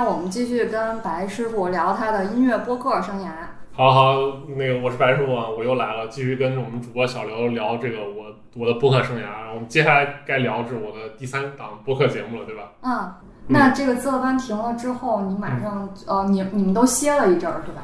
[0.00, 3.28] 天我们继续跟白师傅聊他的音乐播客生涯。
[3.72, 4.14] 好好，
[4.56, 9.52] 那个我是白师傅啊，我又来了，继续跟我们主播小刘聊这个我我的播客生涯。
[9.54, 12.72] 我们接下来该聊是我的第三档播客节目了，对吧？
[12.82, 13.12] 嗯，
[13.46, 17.82] 那这个自乐班停了之后，你马上呃，你你们都歇了一阵儿对吧？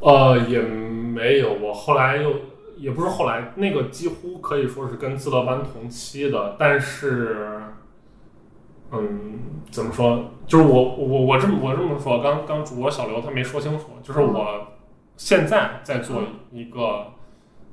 [0.00, 2.32] 呃，也没有，我后来又
[2.78, 7.60] 也不是后来，那个几乎可以说是跟自乐班同期的，但是，
[8.92, 9.38] 嗯，
[9.70, 10.24] 怎么说？
[10.46, 14.66] 就是我我我这么我这么说，刚刚主播小刘他没说清楚，就是我
[15.16, 17.06] 现在在做一个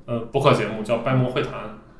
[0.06, 1.52] 呃播客节目叫《掰馍会谈》。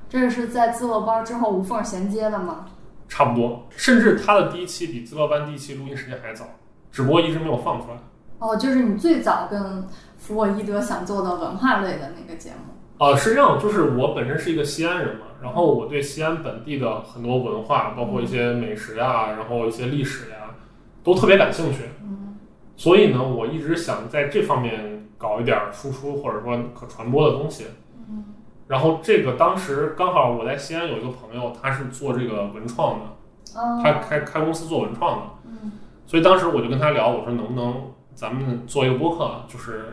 [0.09, 2.67] 这个是在自乐班之后无缝衔接的吗？
[3.09, 6.45] 差不多，甚至他的第一期比自乐班第一期录音时间还早，
[6.93, 7.97] 只不过一直没有放出来。
[8.39, 9.85] 哦，就是你最早跟
[10.17, 13.05] 福沃伊德想做的文化类的那个节目。
[13.05, 20.55] 呃，是这样，就是我本身是一个西安人嘛，然后我对西安本地的很多文化，包括一些美食呀，然后一些历史呀，
[21.03, 21.85] 都特别感兴趣。
[22.03, 22.37] 嗯
[22.77, 27.65] 所以呢，我一直想在这方面搞一点输出或者说可传播的东西。
[28.09, 28.25] 嗯
[28.69, 35.25] 然后这个当时刚好我在西安有一个朋友，他是做这个文创的，哦他开开公司做文创的。
[35.47, 35.73] 嗯
[36.07, 39.87] 所以当时我就跟他聊，我说能不能咱们做一个播客，就是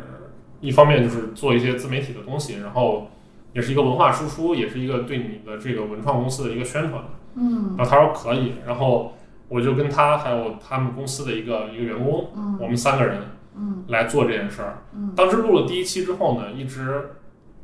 [0.62, 3.08] 一方面就是做一些自媒体的东西，然后
[3.56, 7.02] 也是一个文化输出，也是一个对你的这个文创公司的一个宣传。
[7.38, 9.14] 嗯然后他说可以，然后
[9.48, 13.22] 我就跟他还有他们公司的一个一个员工，嗯我们三个人
[13.58, 14.84] 嗯来做这件事儿。
[14.94, 17.12] 嗯当时录了第一期之后呢，一直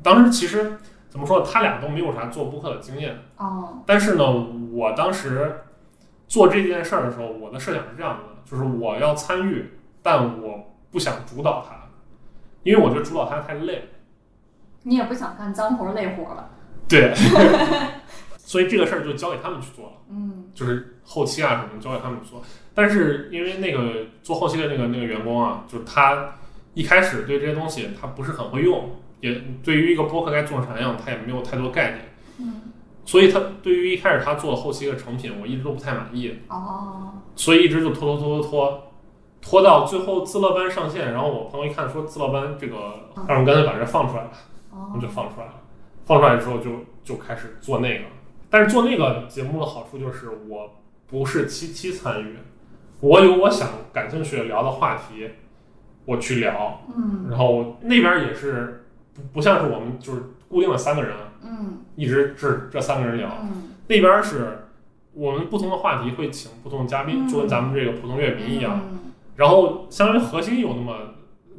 [0.02, 0.78] 当时其实
[1.10, 4.24] 怎么说，他俩都没有啥做播客的经验，哦但是呢，
[4.72, 5.62] 我当时
[6.26, 9.72] 做这件事儿的时候，我的设想是这样的，就是我要参与，
[10.02, 11.76] 但我不想主导它，
[12.64, 13.90] 因为我觉得主导它太累。
[14.84, 16.50] 你也不想干脏活累活了。
[16.88, 17.14] 对，
[18.38, 22.42] 所以这个事儿就交给他们去做了，嗯就是后期啊什么交给他们去做。
[22.74, 26.36] 但是因为那个做后期的那个那个员工啊，就是他
[26.74, 28.92] 一开始对这些东西他不是很会用，
[29.22, 32.14] 也对于一个播客该做成啥样，他也没有太多概念。
[32.40, 32.62] 嗯
[33.04, 36.40] 所以他对于一开始他做后期的成品，我一直都不太满意。
[36.50, 38.92] 哦所以一直就拖拖拖拖拖，
[39.42, 42.76] 拖到最后自乐班上线，然后我朋友一看说自乐班这个，
[43.28, 44.32] 让我们干脆把这放出来吧，
[44.72, 45.54] 我哦们就放出来了。
[46.06, 46.72] 放出来之后就
[47.04, 48.06] 就开始做那个，
[48.50, 52.36] 但是做那个节目的好处就是我不是七七参与，
[53.00, 55.30] 我有我想感兴趣的聊的话题，
[56.06, 64.66] 我去聊，嗯然后那边也是不不像是我们就是固定的三个人，嗯一直是这三个人聊，嗯那边是
[65.14, 68.82] 我们不同的话题会请不同的嘉宾，嗯就跟咱们这个普通乐迷一样。
[68.92, 68.98] 嗯
[69.38, 70.94] 然后相当于核心有那么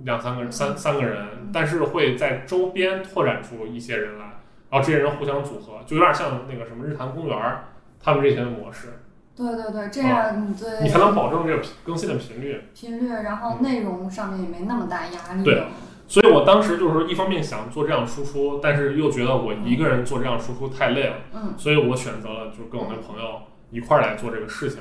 [0.05, 4.25] 两三个人三三个人，但是会在周边拓展出一些人来，
[4.71, 7.65] 然后这些人互相组合，就有点像那个什么日坛公园儿
[8.01, 9.01] 他们这些模式，
[9.37, 12.61] 对对对，这样你对你才能保证这个更新的频率。
[12.75, 15.45] 频率，然后内容上面也没那么大压力。
[15.45, 15.65] 对
[16.09, 23.41] 所以我当时就是说，一方面想做这样输出，但是又觉得我一个人做这样输出太累了，嗯所以我选择了就跟我那朋友
[23.71, 24.81] 一块儿来做这个事情。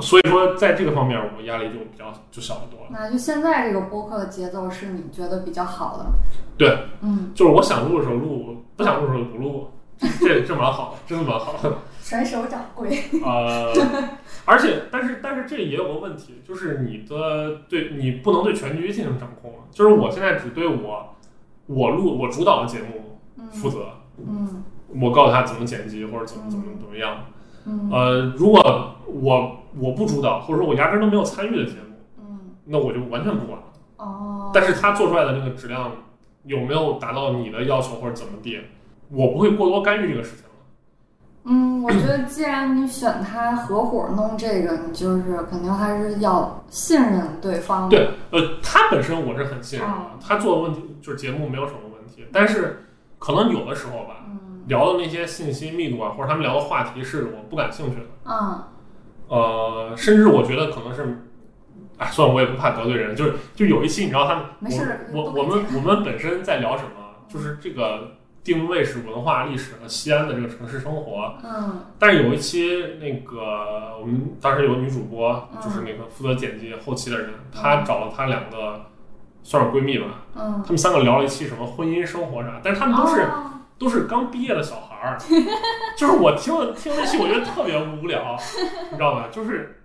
[0.00, 2.86] 所以说，在这个方面，我压力就比较就小得多了。
[2.90, 6.06] 那就现在这个播客的节奏是你觉得比较好的。
[6.58, 9.70] 对，嗯，就是我想录的时候录，不想录的时候不录，
[10.20, 11.78] 这这蛮好的， 真的蛮好的。
[12.00, 13.04] 甩手掌柜。
[13.24, 13.72] 呃，
[14.44, 19.58] 而且，但是，但是这也有个问题，就是你的对你不能对全局进行掌控了。
[19.70, 21.14] 就是我现在只对我
[21.66, 23.18] 我录我主导的节目
[23.52, 23.86] 负责，
[24.18, 24.64] 嗯
[25.00, 27.16] 我告诉他怎么剪辑或者怎么怎么怎么样。
[27.66, 33.64] 嗯呃，如果我我不主导，或者说我压根儿都没有参与的节目，嗯那我就完全不管了。
[33.96, 34.50] 哦。
[34.54, 35.92] 但是他做出来的那个质量
[36.44, 38.60] 有没有达到你的要求或者怎么地，
[39.08, 40.50] 我不会过多干预这个事情了。
[41.46, 47.88] 嗯，我觉得既然你选他合伙弄这个，你就是肯定还是要信任对方。
[47.88, 52.24] 对，呃，他本身我是很信任的哦，他做的问题就是节目没有什么问问题。
[52.32, 52.86] 但是
[53.18, 58.06] 可能有的时候吧，嗯聊的那些信息密度啊，或者他们聊的话题是我不感兴趣的。
[58.24, 58.62] 嗯
[59.28, 61.24] 呃，甚至我觉得可能是，
[61.96, 63.16] 哎，算了，我也不怕得罪人。
[63.16, 66.90] 就是就有一期，你知道他们，没事我我们我们本身在聊什么？
[67.26, 68.12] 就是这个
[68.44, 71.34] 定位是文化历史和西安的这个城市生活。
[71.42, 78.82] 嗯但是有一期那个我们当时有个女主播，嗯就是那个负责剪辑后期的人，她找了她两个
[79.42, 80.06] 算是闺蜜吧，
[80.36, 83.22] 嗯，她们三个聊了一期什么婚姻生活啥，但是她们都是。
[83.22, 83.50] 哦
[83.84, 85.18] 都是刚毕业的小孩儿，
[85.96, 88.36] 就是我听了听那期，我觉得特别无聊，
[88.90, 89.28] 你知道吧？
[89.30, 89.82] 就是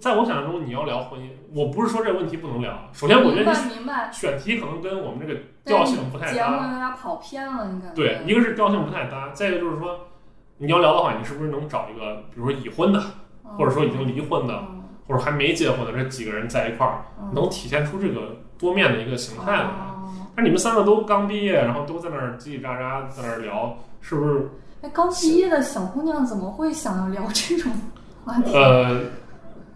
[0.00, 2.72] 在我想象中，你要聊婚姻，我不是说这个问题不能聊。
[2.92, 6.32] 首先，我觉明得你白明白，选题可能跟我们这个调性不太搭。
[6.32, 7.94] 节目有点跑偏了，你感觉？
[7.94, 10.06] 对，一个是调性不太搭，再一个就是说，
[10.58, 13.02] 你要聊的话，你是不是能找一个，比如说已婚的，
[13.44, 19.68] 嗯或者说已经离婚的，嗯或者还没结婚的这几个人在一块儿，嗯能体现出这个多面的一个形态来。
[20.42, 24.48] 你们三个都刚毕业，然后都在那儿叽叽喳喳在那儿聊，是不是？
[24.82, 27.70] 哎，刚毕业的小姑娘怎么会想要聊这种
[28.24, 28.56] 话题？
[28.56, 29.00] 呃，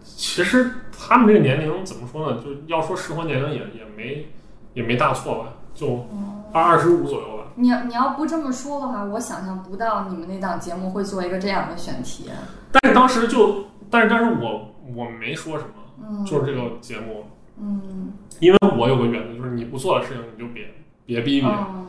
[0.03, 2.41] 其实他们这个年龄怎么说呢？
[2.43, 4.27] 就要说适婚年龄也也没
[4.73, 7.43] 也没大错吧，就嗯二二十五左右吧。
[7.55, 12.29] 你你要不这么说的话，我想象不到你们那档节目会做一个这样的选题。
[12.71, 15.73] 但是当时就，但是但是我我没说什么，
[16.03, 17.23] 嗯，就是这个节目，
[17.59, 18.13] 嗯。
[18.39, 20.73] 因为我有个原则，就是你不做的事情你就别
[21.05, 21.87] 别逼逼，嗯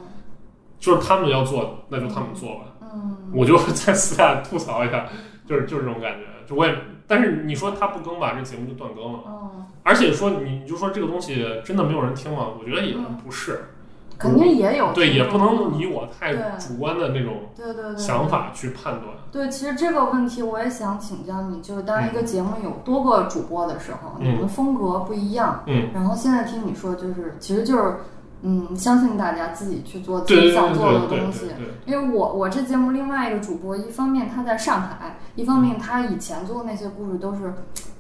[0.78, 5.08] 就是他们要做那就他们做吧，嗯，我就在私下吐槽一下，
[5.44, 6.72] 就是就是这种感觉，就我也，
[7.06, 9.20] 但是你说他不更吧，这节目就断更了。
[9.26, 12.46] 嗯，而且说你你就说这个东西真的没有人听吗？
[12.60, 13.70] 我觉得也不是，
[14.18, 19.04] 肯定也有对，也不能以我太对主观的那种对对对想法去判断。
[19.30, 25.62] 对，其实这个问题我也想请教你，就是当一个节目有多个主播的时候，嗯你们风格不一样。
[25.66, 27.96] 嗯，然后现在听你说，就是其实就是，
[28.42, 31.66] 嗯，相信大家自己去做自己想做的东西对。
[31.84, 37.52] 因为我我这节目另外一个主播，一方面他在上海，一方面他以前做的那些故事都是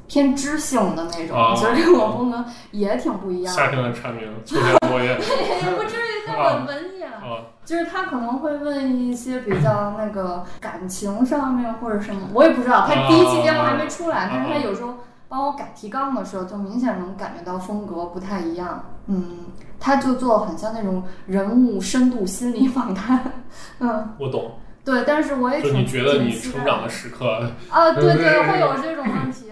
[0.06, 3.72] 偏知性的那种，啊其实跟我风格也挺不一样夏的。
[3.72, 5.08] 天的蝉鸣，秋天落叶
[5.64, 5.96] 也不至
[6.36, 7.12] 于那么文艺啊。
[7.22, 7.26] 啊，
[7.64, 12.86] 就是他可能会问一些比较那个感情上面或者什么，我也不知道。
[12.86, 14.94] 他第一期节目还没出来，啊但是他有时候
[15.28, 18.84] 帮我改提纲的时候，就明显能感觉到风格不太一样。
[19.06, 19.46] 嗯，
[19.80, 23.32] 他就做很像那种人物深度心理访谈。
[23.80, 24.52] 嗯，我懂。
[24.84, 29.46] 对，但是我也挺就你觉得你挺期待成长的时刻，啊，对对，对 会有这种问题。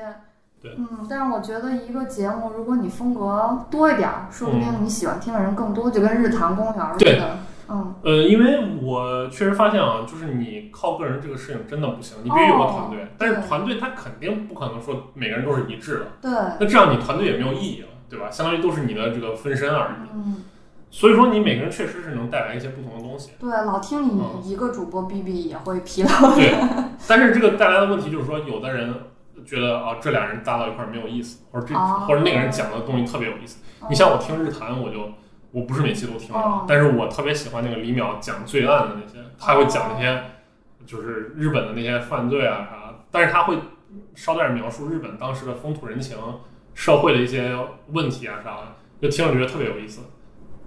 [0.64, 7.36] 对嗯，但是我觉得一个节目，如果你风格多一点儿，说不定你喜欢听的人更多，就跟日坛公园似对的。
[7.68, 13.08] 嗯，呃，因为我确实发现啊，就是你靠个人这个事情真的不行，你必须有个团队。
[13.18, 18.30] 但是团队他肯定不可能说每个人都是一致的，对，那这样你团队也没有意义了，对吧？
[18.30, 20.08] 相当于都是你的这个分身而已。
[20.14, 20.44] 嗯，
[20.90, 23.32] 所以说你每个人确实是能带来一些不同的东西。
[23.38, 26.34] 对，老听你嗯一个主播哔哔也会疲劳。
[26.34, 26.54] 对，
[27.06, 28.94] 但是这个带来的问题就是说，有的人
[29.44, 32.04] 觉得啊，这俩人搭到一块儿没有意思，或者这、哦。
[32.08, 33.62] 或者那个人讲的东西特别有意思。
[33.88, 35.12] 你像我听日坛，我就
[35.52, 36.64] 我不是每期都听的，哦。
[36.66, 40.22] 但是我特别喜欢那个李淼讲罪案的那些，他会讲那些
[40.86, 43.58] 就是日本的那些犯罪啊啥，但是他会
[44.14, 46.16] 捎带描述日本当时的风土人情、
[46.74, 47.54] 社会的一些
[47.88, 48.62] 问题啊啥的，
[49.02, 50.00] 就听着觉得特别有意思。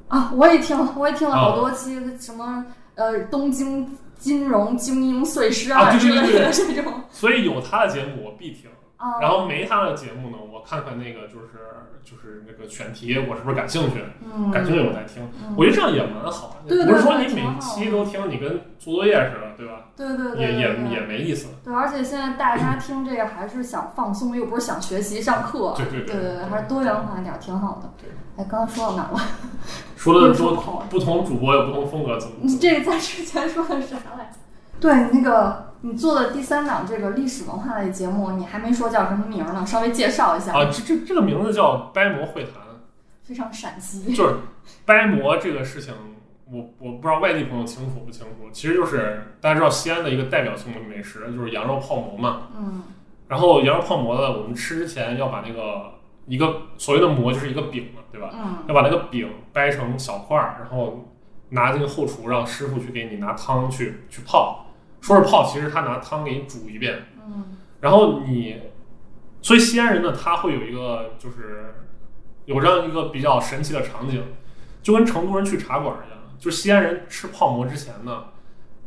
[0.07, 1.41] 啊，我也听了，我也听了啊。
[1.41, 2.65] 好多期，什么
[2.95, 3.85] 呃东京
[4.17, 6.93] 金融精英碎尸案之类的这种。
[7.09, 8.69] 所以有他的节目我必听。
[8.97, 11.47] 啊，然后没他的节目呢，我看看那个就是
[12.03, 14.03] 就是那个选题，我是不是感兴趣？
[14.23, 15.23] 嗯，感兴趣我再听。
[15.43, 18.49] 嗯我觉得这样也蛮好的，对对不是说你每期都听，你跟
[18.79, 19.85] 做作业似的，对吧？
[19.95, 21.47] 对对对也也也没意思。
[21.63, 25.73] 对，而且现在大家听这个还是想放松，又不是想学习上课。
[25.77, 27.91] 对对对对对，还是多元化一点，挺好的。
[28.01, 29.19] 对，哎，刚刚说到哪了？
[29.95, 30.83] 说的说。
[30.89, 32.35] 不同主播有不同风格，怎么？
[32.41, 34.37] 你这个在之前说的啥来着？
[34.79, 40.53] 对你那个你做的第三档这个历史文化类节目，你还没说叫什么名儿呢，稍微介绍一下。
[40.53, 42.53] 啊，这这这个名字叫掰馍会谈，
[43.23, 44.11] 非常陕西。
[44.15, 44.35] 就是
[44.85, 45.93] 掰馍这个事情，
[46.51, 52.47] 我我不知道外地朋友清楚不清楚，其实就是大家知道西安的一个代表性的美食就是羊肉泡馍嘛。
[52.57, 52.83] 嗯
[53.27, 55.91] 然后羊肉泡馍呢，我们吃之前要把那个
[56.27, 58.29] 一个所谓的馍就是一个饼嘛，对吧？
[58.33, 61.13] 嗯要把那个饼掰成小块儿，然后
[61.49, 64.66] 拿这个后厨让师傅去给你拿汤去去泡。
[65.01, 67.57] 说是泡，其实他拿汤给你煮一遍，嗯。
[67.79, 68.61] 然后你，
[69.41, 71.75] 所以西安人呢，他会有一个就是
[72.45, 74.23] 有这样一个比较神奇的场景，
[74.81, 78.25] 就跟成都人去茶馆一样，就是西安人吃泡馍之前呢，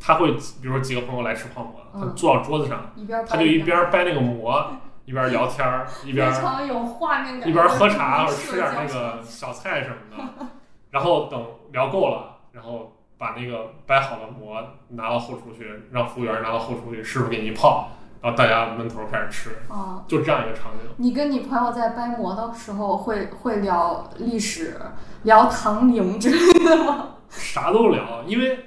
[0.00, 2.14] 他会比如说几个朋友来吃泡馍，他嗯。
[2.14, 2.92] 坐到桌子上，
[3.28, 4.72] 他就一边掰那个馍，
[5.04, 10.46] 一边聊天儿，一边 非常有画面感，一边喝茶或者吃点那个小菜什么的，
[10.90, 14.58] 然后等聊够了，然后把那个掰好的馍
[14.88, 17.90] 拿到后厨去，让服务员拿到后厨去，师傅给你一泡，
[18.22, 20.02] 然后大家闷头开始吃，啊。
[20.08, 20.90] 就这样一个场景。
[20.96, 24.80] 你跟你朋友在掰馍的时候会会聊历史、
[25.24, 27.08] 聊唐陵之类的吗？
[27.28, 28.58] 啥都聊，因为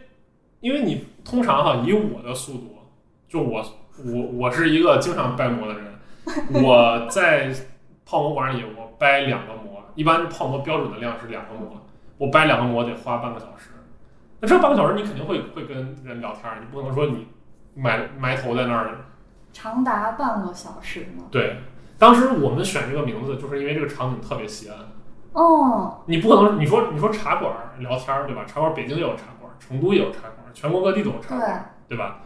[0.59, 2.77] 因为你通常哈，以我的速度，
[3.27, 3.65] 就我
[4.05, 5.95] 我我是一个经常掰馍的人，
[6.63, 7.51] 我在
[8.05, 11.81] 泡馍馆里我掰两个馍，一般泡馍标准的量是两个馍，
[12.19, 13.71] 我掰两个馍得花半个小时。
[14.43, 17.29] 那这半个小时你肯定会会跟人聊天儿，你不可能说你
[17.75, 18.97] 埋埋头在那儿。
[19.53, 21.23] 长达半个小时呢。
[21.31, 21.61] 对，
[21.97, 24.77] 当时我们选这个名字，就是因为这个场景特别西安。
[25.31, 28.43] 哦，你不可能，你说你说茶馆儿聊天儿对吧？
[28.45, 32.19] 茶馆儿北京也有茶馆儿，成都也有茶馆儿，全国各地都有茶对馆儿，，对吧？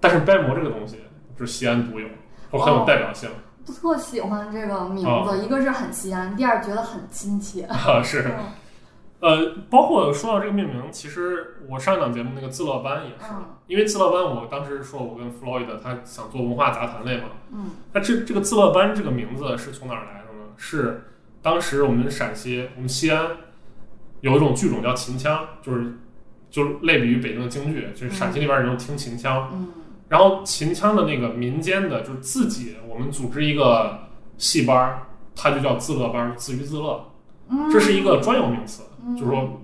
[0.00, 0.96] 但是掰馍这个东西
[1.38, 2.08] 就是西安独有，
[2.50, 3.30] 或很有代表性。
[3.64, 7.62] 我特喜欢这个名哦字，一个是很西安，第二觉得很亲切。
[7.62, 8.44] 啊，是，嗯
[9.20, 20.46] 呃，包括说到这个命名，其实我上一档节目那个自乐班也是，嗯因为自乐班，我当时说我跟 Floyd 他想做文化杂谈类嘛，嗯那这这个自乐班这个名字是从哪儿来的呢？
[20.56, 21.10] 是
[21.42, 23.28] 当时我们陕西，我们西安
[24.20, 25.98] 有一种剧种叫秦腔，就是
[26.48, 29.50] 就是类比于北京的京剧，就是陕西那边人都听秦腔。
[29.52, 29.68] 嗯
[30.08, 34.08] 然后秦腔的那个民间的，就是自己我们组织一个
[34.38, 35.02] 戏班，
[35.36, 37.10] 它就叫自乐班，自娱自乐，
[37.50, 38.84] 嗯，这是一个专有名词。
[39.08, 39.60] 嗯，就是说，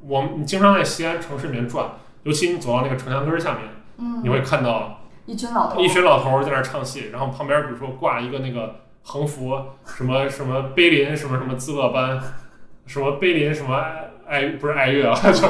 [0.00, 1.86] 我们你经常在西安城市里面转，
[2.24, 3.62] 尤其你走到那个城墙根儿下面，
[3.98, 12.20] 嗯，你会看到一群老头，一群老头儿在那儿唱戏，然后旁边比如说挂一个那个横幅，什么什么碑林什么什么自乐班，
[12.86, 15.46] 什么碑林什么爱爱不是爱乐啊， 就是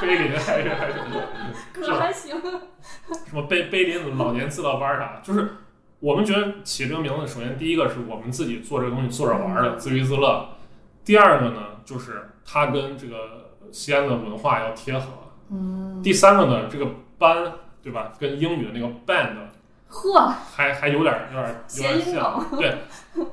[0.00, 1.22] 碑林爱乐还是什么
[1.72, 2.36] 歌还行。
[3.26, 5.48] 什么碑碑林老年自乐班啥，就是
[5.98, 10.56] 我们觉得起这个名字，首先第一个是我们自己做这个东西做着玩儿的，自娱自乐；
[11.04, 15.06] 第二个呢，就是它跟这个西安的文化要贴合；
[15.50, 16.86] 嗯，第三个呢，这个
[17.18, 19.34] 班对吧，跟英语的那个 band
[19.88, 22.78] 呵，还还有点儿有点儿有点儿像，对，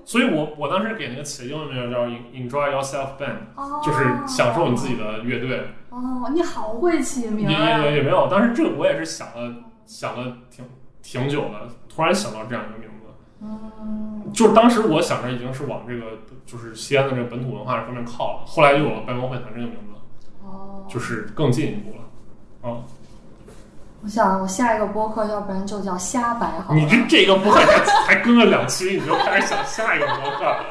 [0.04, 5.68] 所以我我当时给那个起的英文名叫 Enjoy Yourself Band，哦，就是享受你自己的乐队。
[5.90, 7.80] 哦，你好会起也名也啊！
[7.86, 10.66] 也也没有，当时这个我也是想了想了挺
[11.04, 12.97] 挺久的，突然想到这样一个名字。
[13.42, 20.00] 嗯，就是当时我想着已经是往这个就是西安的这个本土文化方面靠了，后来就有了白毛会谈这个名字，
[20.44, 22.70] 哦，就是更进一步了。
[22.70, 22.82] 啊、
[24.02, 26.80] 我想我下一个播客，要不然就叫瞎白好了。
[26.80, 30.66] 你这这个播客才才更了两期，你就开始想下一个播客了。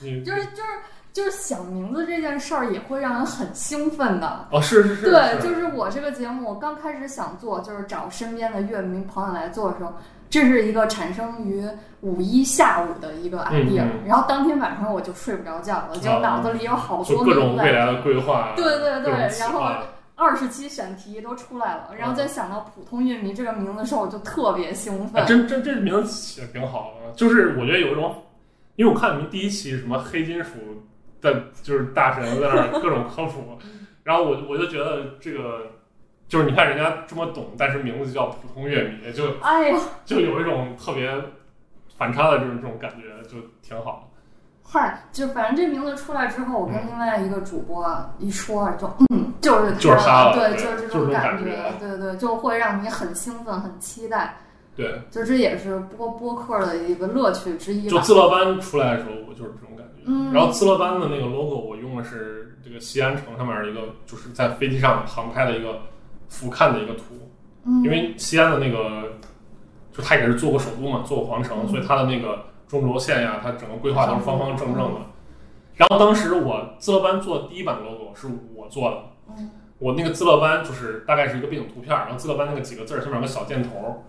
[0.00, 0.68] 你就是就是
[1.12, 4.48] 就是想名字这件事儿也会让人很兴奋的。
[4.50, 9.92] 哦，是是是，对，是就是我这个节目，我刚开始想做，就是找身边的乐迷朋友来做的时候，
[10.32, 11.62] 这是一个产生于
[12.00, 17.70] 五一下午的一个 idea，、嗯然后当天晚上我就睡不着觉了，就啊脑子里有好多各种未。
[17.70, 19.82] 来的规划，对对对然后划
[20.16, 25.22] 二十期选题都出来了，然后再想到普通乐迷这个名字的时候，我就特别兴奋。
[25.22, 28.24] 啊，真真这名字起的挺好的，就是我觉得有一种，
[28.76, 30.52] 因为我看你们第一期什么黑金属
[31.20, 33.58] 的，就是大神在那儿各种科普，
[34.02, 35.66] 然后我我就觉得这个
[36.32, 41.12] 就是你看人家这么懂，但是名字就叫普通乐迷，就哎呀， 就有一种特别
[41.94, 44.08] 反差的这种这种感觉，就挺好。
[44.64, 47.86] 嗨，就反正这名字出来之后，我跟另外一个主播
[48.18, 54.34] 一说，就嗯，就是就是他了对，就是这种感感觉对对，就会让你很兴奋、很期待。
[54.74, 57.90] 对，就这也是播播客的一个乐趣之一吧。
[57.90, 60.04] 就自乐班出来的时候，我就是这种感觉。
[60.06, 65.78] 嗯然后自乐班的那个 logo，我用的是这个西安城上面一个，就是在飞机上航拍的一个
[66.32, 67.04] 俯瞰的一个图。
[67.64, 69.12] 嗯，因为西安的那个，
[69.92, 75.00] 就它也是做过首都嘛，做过皇城，嗯所以它的那个中轴线呀，它整个规划都是方方正正的。
[75.76, 78.96] 然后当时我自乐班做第一版 logo 是我做的，
[79.28, 84.04] 嗯我那个自乐班就是大概是一个背景图片，然后自乐班那个几个字儿下面有个小箭头，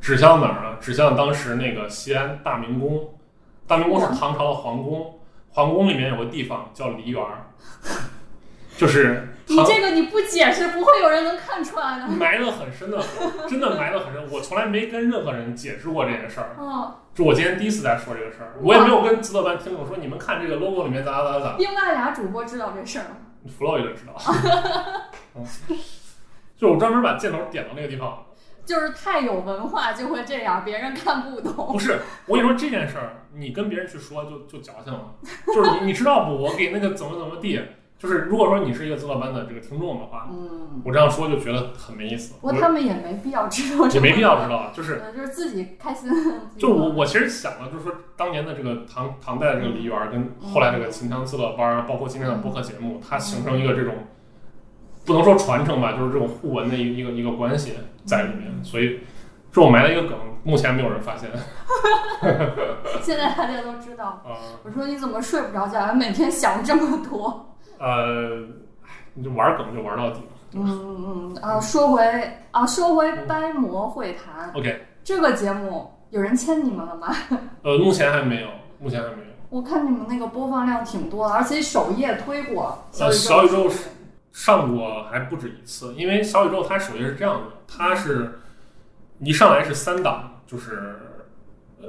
[0.00, 0.76] 指向哪儿呢？
[0.80, 3.14] 指向当时那个西安大明宫，
[3.66, 5.18] 大明宫是唐朝的皇宫，
[5.50, 7.46] 皇宫里面有个地方叫梨园儿，
[8.76, 12.08] 就是唐你这个你不解释，不会有人能看出来的。
[12.08, 12.98] 埋得很深的，
[13.48, 14.30] 真的埋得很深。
[14.30, 23.16] 我从来没跟任何人解释过这件事儿，嗯，就我今天第一次在说这个事儿，我也没有跟自乐班听众说，你们看这个 logo 里面咋咋咋咋，另外俩主播知道这事儿吗？
[23.46, 24.14] 弗洛伊德知道。
[25.36, 25.44] 嗯，
[26.56, 28.24] 就我专门把箭头点到那个地方，
[28.64, 31.72] 就是太有文化就会这样，别人看不懂。
[31.72, 35.14] 不是我跟你说这件事儿，你跟别人去说就就矫情了，
[35.54, 36.42] 就是你你知道不？
[36.42, 37.60] 我给那个怎么怎么地，
[38.04, 45.00] 就是如果说你是一个自乐班的这个听众的话，嗯，我这样说就觉得很没意思，不过他们也没必要知道这个，也没必要知道，就是。
[45.16, 46.10] 就是自己开心。
[46.58, 53.94] 就我我其实想了，就是说当年的这个唐唐代的这个梨园儿，跟后来这个秦腔自乐班儿，包括今天的播客节目，它形成一个这种
[55.06, 57.72] 不能说传承吧，就是这种互文的一一个一个关系
[58.04, 59.00] 在里面，所以
[59.50, 61.30] 是我埋了一个梗，目前没有人发现。
[63.02, 64.04] 现在大家都知道。
[64.24, 67.53] 啊、我说你怎么睡不着觉，每天想这么多？
[67.78, 68.46] 呃，
[69.14, 70.26] 你就玩梗就玩到底了。
[70.56, 72.02] 嗯嗯啊，说回
[72.52, 77.14] 啊，说回掰馍会谈 OK，这个节目，有人签你们了吗？
[77.62, 79.28] 呃，目前还没有，目前还没有。
[79.50, 83.10] 我看你们那个播放量挺多的，而且首页推过小
[83.44, 83.68] 宇宙
[84.32, 88.40] 上过还不止一次，因为小宇宙它首页是这样的，它是
[89.20, 91.03] 一上来是三档，就是呃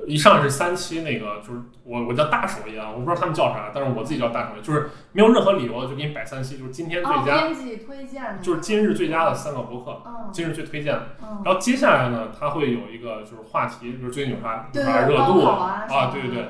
[0.08, 11.08] 一上来是三期那个，就是我我叫大首页啊，我不知道他们叫啥，但是我自己叫大首页，就是没有任何理由就给你摆三期，就是今天最哦，佳，编辑推荐，就是今日最佳的三个博客，嗯今日最推荐的。
[11.22, 16.48] 嗯，然后接下来呢，它会有一个就是话题，就是最近有啥有对啥热度啊啊，对对对。，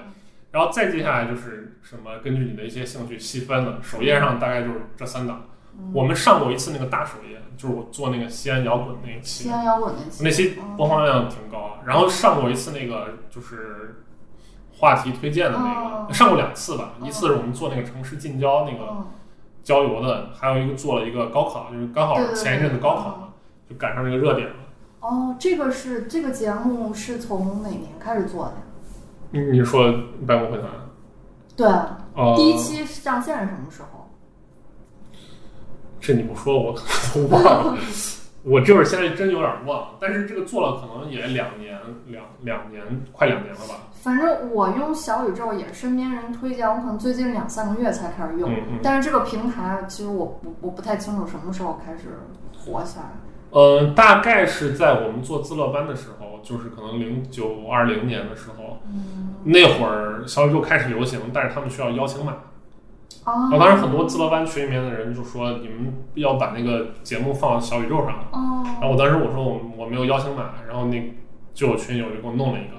[0.52, 5.42] 然后再接下来就是什么，根据你的一些兴趣细分的，首页上大概就是这三档。
[5.78, 11.72] 嗯我们上过一次那个大首页，就是我做那个西安摇滚那一期，西安摇滚那期，那期播放量挺高啊。
[11.86, 14.04] 然后上过一次那个就是
[14.78, 16.94] 话题推荐的那哦个，上过两次吧。
[17.00, 19.06] 哦一次是我们做那个城市近郊那个嗯，
[19.64, 23.30] 郊游的，还有一个做了一个高考，就是刚好前一阵子高考嘛，
[23.70, 24.56] 就赶上这个热点了。
[25.00, 28.58] 哦，这个是这个节目是从哪年开始做的呀？
[29.32, 29.94] 你你说
[30.28, 30.70] 百慕会谈？
[31.56, 34.05] 对，呃，第一期上线是什么时候？
[36.06, 36.84] 这你不说我可
[37.16, 37.44] 能都忘
[37.74, 37.78] 了，
[38.44, 39.90] 我这会儿现在真有点忘。
[40.00, 43.88] 但是这个做了可能也两年，两两年快两年了吧。
[43.94, 48.48] 反正我用小宇宙也是身边人推荐，我可能最近两三个月才开始用。
[48.52, 48.80] 嗯嗯。
[48.84, 52.20] 但是这个平台其实我不我不太清楚什么时候开始
[52.56, 53.06] 火起来。
[53.50, 62.36] 呃，大概是在我们做自乐班的时候，就是可能零九二零年的时候，嗯，那会儿小宇宙开始流行，但是他们需要邀请码。
[63.26, 63.50] 哦。
[63.52, 68.26] 然后当时很多自乐班群里面的人就说，你们要把那个节目放小宇宙上。
[68.32, 71.14] 哦，然后我当时我说我我没有邀请码，然后那
[71.54, 72.78] 就有群友就给我弄了一个，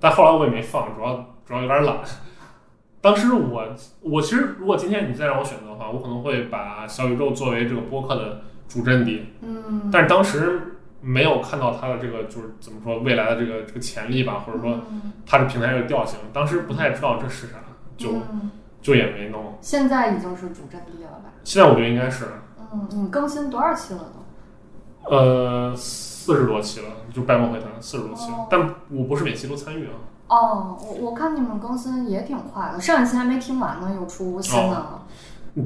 [0.00, 1.96] 但后来我也没放，主要主要有点懒。
[3.00, 3.64] 当时我
[4.00, 15.12] 我其实如果今天你再让我选择的话，我可能会把小宇宙作为这个播客的主阵地，嗯，但是当时没有看到它的这个就是怎么说未来的这个这个潜力吧，或者说嗯。
[15.30, 17.58] 它的平台的调性，当时不太知道这是啥，
[17.98, 19.56] 就嗯就也没弄。
[19.60, 21.30] 现在已经是主阵地了吧？
[21.44, 22.26] 现在我觉得应该是
[22.72, 25.16] 嗯，你更新多少期了都？
[25.16, 29.92] 呃四十多期了，就拜末会谈四十多期了哦，但我不是每期都参与啊。
[30.28, 35.06] 哦，我我看你们更新也挺快的，上一期还没听完呢，又出新的了，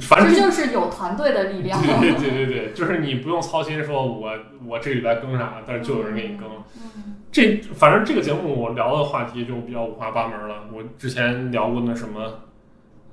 [0.01, 1.81] 反正这就是有团队的力量。
[1.83, 4.31] 对对对对对，就是你不用操心说我
[4.64, 6.48] 我这礼拜更啥，但是就有人给你更。
[6.48, 10.64] 嗯这反正这个节目我聊的话题就比较五花八门了。
[10.70, 12.31] 我之前聊过那什么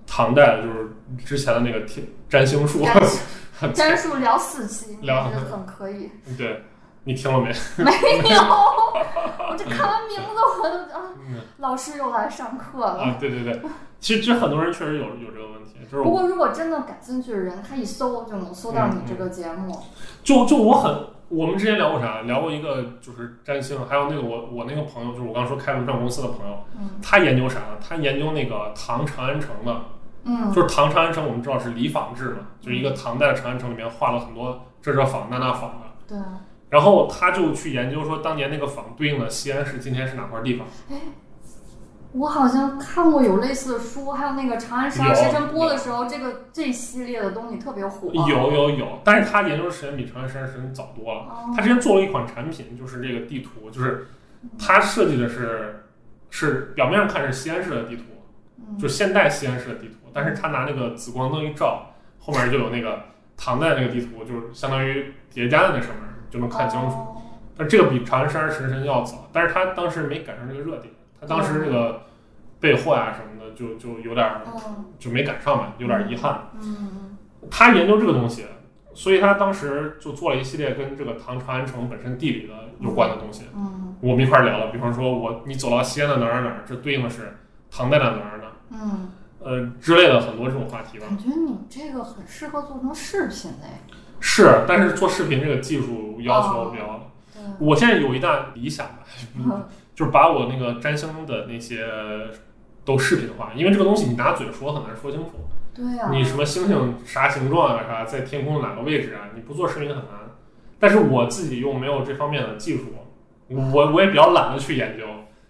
[0.09, 0.89] 唐代的，就是
[1.25, 2.83] 之前的那个天占星术，
[3.61, 6.09] 占 占数聊四期，聊还是很可以。
[6.37, 6.63] 对
[7.03, 7.51] 你听了没？
[7.83, 7.91] 没
[8.29, 13.01] 有， 我这看完名字我都啊，嗯老师又来上课了。
[13.03, 13.61] 啊，对对对，
[13.99, 19.77] 其实其实很多人确实有有这个问题，就是我不过如果真的感兴趣的人，他一搜就能搜到你这个节目。
[20.23, 22.21] 就就我很，我们之前聊过啥？
[22.21, 27.77] 聊过一个就是占星，还有那个我我那个朋友，就是我刚说开文创公司的朋友，嗯他研究啥呢？
[27.85, 29.81] 他研究那个唐长安城的，
[30.23, 35.85] 嗯就是唐长安城，我们知道是礼坊制嘛，就是一个唐代的长安城里面画了很多这这坊那那坊的。
[36.07, 36.17] 对，
[36.69, 40.67] 然后他就去研究说，当年那个坊对应的西安市今天是哪块地方？
[40.89, 40.95] 哎
[42.11, 48.09] 我好像看过有类似的书，还有那个《长安十二时辰》播的时候，这个这系列的东西特别火。
[48.11, 51.19] 有有有，但是他研究的时间比长安十二时辰早多了。
[51.19, 54.07] 哦他之前做了一款产品，就是这个地图，就是
[54.57, 55.85] 他设计的是
[56.31, 58.18] 是表面上看是西安市的地图，嗯
[58.77, 63.03] 就是现代西安市的地图，但是他拿那个紫光灯一照，后面就有那个
[63.37, 66.95] 唐代那个地图，就是相当于叠加在那上面，就能看清楚。
[66.95, 67.15] 哦
[67.61, 72.03] 但这个比长安十二时辰要早，但是他当时没赶上这个热点，他当时这个
[72.57, 74.25] 备货呀、什么的就就有点
[74.97, 76.39] 就没赶上嘛，有点儿遗憾。
[76.53, 77.17] 嗯
[77.51, 78.45] 他研究这个东西，
[78.93, 83.43] 所以他当时就做了一系列跟这个唐长安城本身地理的有关的东西。
[83.53, 87.35] 嗯我们一块儿聊了，比方说我你走到西安的哪儿哪儿哪，这对应的是
[87.69, 91.05] 唐代的哪儿哪儿，嗯，呃之类的很多这种话题吧。
[91.07, 93.81] 感觉你这个很适合做成视频哎。
[94.19, 98.99] 是，但是做视频这个技术要求比较，对，我现在有一大理想吧，
[99.37, 99.63] 嗯
[99.95, 101.85] 就是把我那个占星的那些
[102.83, 105.31] 都视频化，因为这个东西你拿嘴说很难说清楚。
[105.73, 110.07] 对呀、你什么星星啥形状啊，啥在天空哪个位置啊，你不做视频很难。
[110.79, 112.85] 但是我自己又没有这方面的技术，
[113.47, 115.05] 我我也比较懒得去研究，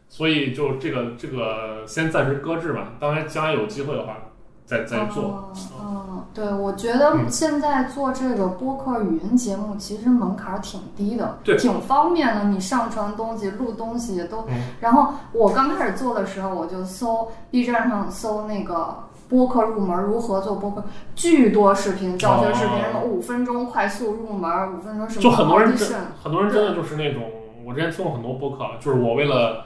[0.09, 2.93] 所以就这个这个先暂时搁置吧。
[2.99, 4.17] 当然将来有机会的话，
[4.65, 5.53] 再再做。
[5.79, 12.43] 嗯，嗯对，我觉得嗯现在做这个播客语音节目，其实门槛儿挺低的，对挺方便的。
[12.45, 14.41] 你上传东西、录东西也都。
[14.49, 19.05] 嗯然后我刚开始做的时候，我就搜 B 站上搜那个。
[19.29, 20.83] 播客入门如何做播客？
[21.15, 25.87] 巨多视频，教学视频，哦什么五分钟快速入门，五分钟什么就很多人真
[26.23, 27.21] 很多人真的就是那种，
[27.63, 29.65] 我之前听过很多播客，就是我为了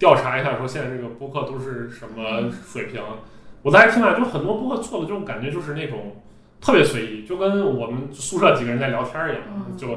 [0.00, 3.00] 调查一下说现在这个播客都是什么水平，
[3.60, 6.16] 我大概听啊就很多播客做的这种感觉就是那种
[6.58, 9.88] 特别随意，就跟我们宿舍几个人在聊天一样，嗯就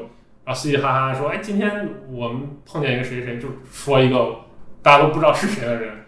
[0.46, 4.40] 然后嘻嘻哈哈说，哎，今天我们碰见一个谁谁，就说一个
[4.82, 6.04] 大家都不知道是谁的人，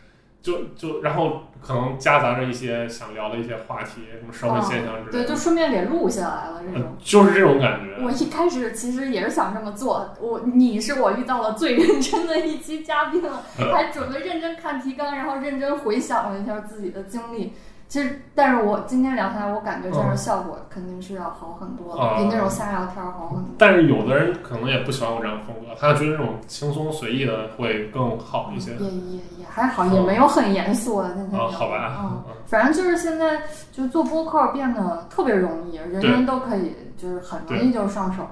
[0.45, 6.89] 就就然后可能夹杂着一些想聊的一些话题，什么社会现象之类的对，就顺便给录下来了这种。
[6.91, 8.03] 嗯就是这种感觉。
[8.05, 17.53] 我一开始其实也是想这么做，我你是我遇到了最认真的一期嘉宾了，嗯还准备认真看提纲，然后认真回想了一下自己的经历。
[17.87, 23.45] 其实，但是我今天聊下来，我感觉这样嗯效果肯定是要好很多的，啊比那种瞎聊天儿好很多。
[23.57, 28.71] 但是有的人可能也不喜欢我这样风格，他觉得那种轻松随意的会更好一些。
[28.75, 31.45] 也也也还好，也没有很严肃的今天聊。
[31.45, 38.23] 啊，好吧，嗯，反正就是现在就做播客变得特别容易，人人都可以，就是很容易就上手。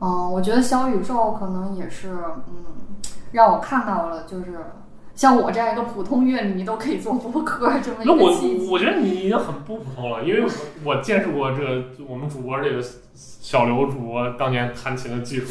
[0.00, 2.16] 嗯，我觉得小宇宙可能也是，
[2.48, 2.64] 嗯，
[3.30, 4.58] 让我看到了，就是
[5.14, 8.68] 像我这样一个普通乐迷都可以做播客这么一那我个契机。
[8.70, 10.50] 我觉得你已经很不普通了，因为我
[10.84, 12.82] 我见识过这个我们主播这个
[13.14, 15.46] 小刘主播当年弹琴的技术，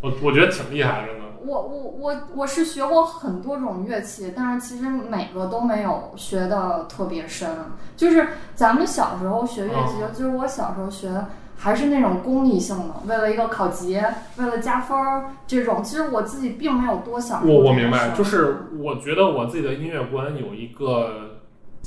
[0.00, 1.22] 我我觉得挺厉害，真的。
[1.44, 7.50] 我我我我是学过很多种乐器，但是其实每个都没有学的特别深。
[7.96, 11.26] 就是咱们小时候学乐器，嗯就是我小时候学的
[11.62, 13.94] 还是那种功利性的，为了一个考级，
[14.36, 15.80] 为了加分儿这种。
[15.84, 17.46] 其实我自己并没有多想。
[17.46, 21.38] 我我明白，就是我觉得我自己的音乐观有一个，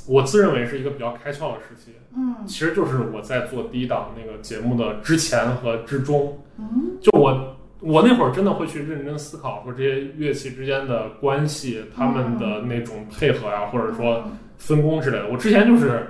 [0.08, 6.38] 我自认为是一个比较开窍的时期，嗯其实就是我在做第一档那个节目的之前和之中。
[6.58, 14.24] 嗯就我我那会儿真的会去认真思考说这些乐器之间的关系，他们的那种配合呀、或者说
[14.56, 15.28] 分工之类的。
[15.30, 16.06] 我之前就是，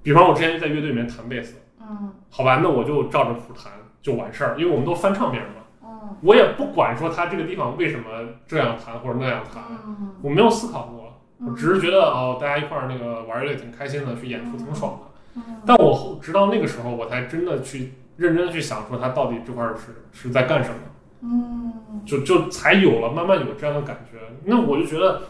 [0.00, 1.54] 比方我之前在乐队里面弹贝斯，
[1.88, 8.04] 嗯好吧，那我就照着谱弹就完事儿，因为我们都翻唱别人嘛，嗯我也不管说他这个地方为什么
[8.46, 15.10] 这样弹或者那样弹，嗯我没有思考过，嗯，我只是觉得哦，大家一块儿那个玩儿也挺开心的，去演出挺爽的。
[15.36, 20.76] 嗯但我后直到那个时候，我才真的去认真地去想，说他到底这块儿是是在干什么，
[21.22, 24.18] 嗯就就才有了慢慢有这样的感觉。
[24.44, 25.22] 那我就觉得，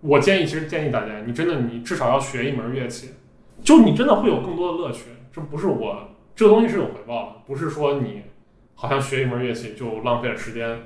[0.00, 3.10] 我建议其实建议大家，你真的你至少要学一门乐器，
[3.62, 5.06] 就你真的会有更多的乐趣。
[5.34, 8.22] 这不是我这个东西是有回报的，不是说你
[8.76, 10.78] 好像学一门乐器就浪费了时间。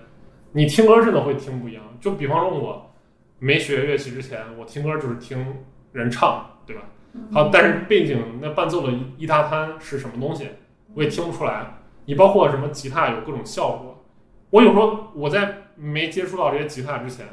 [0.52, 1.82] 你听歌真的会听不一样。
[2.00, 2.90] 就比方说我
[3.38, 5.58] 没学乐器之前，我听歌就是听
[5.92, 6.82] 人唱，对吧？
[7.30, 10.48] 好，但是背景那伴奏的一一大摊是什么东西，
[10.94, 11.66] 我也听不出来。
[12.06, 14.02] 你包括什么吉他有各种效果，
[14.48, 17.26] 我有时候我在没接触到这些吉他之前，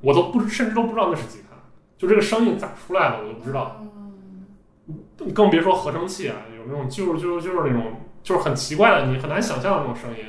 [0.00, 1.56] 我都不甚至都不知道那是吉他，
[1.96, 3.80] 就这个声音咋出来的我都不知道。
[3.80, 3.92] 嗯
[5.34, 10.24] 更别说合成器啊，有那种就是就是就是那种就是很奇怪的，你很难想象的那种声音。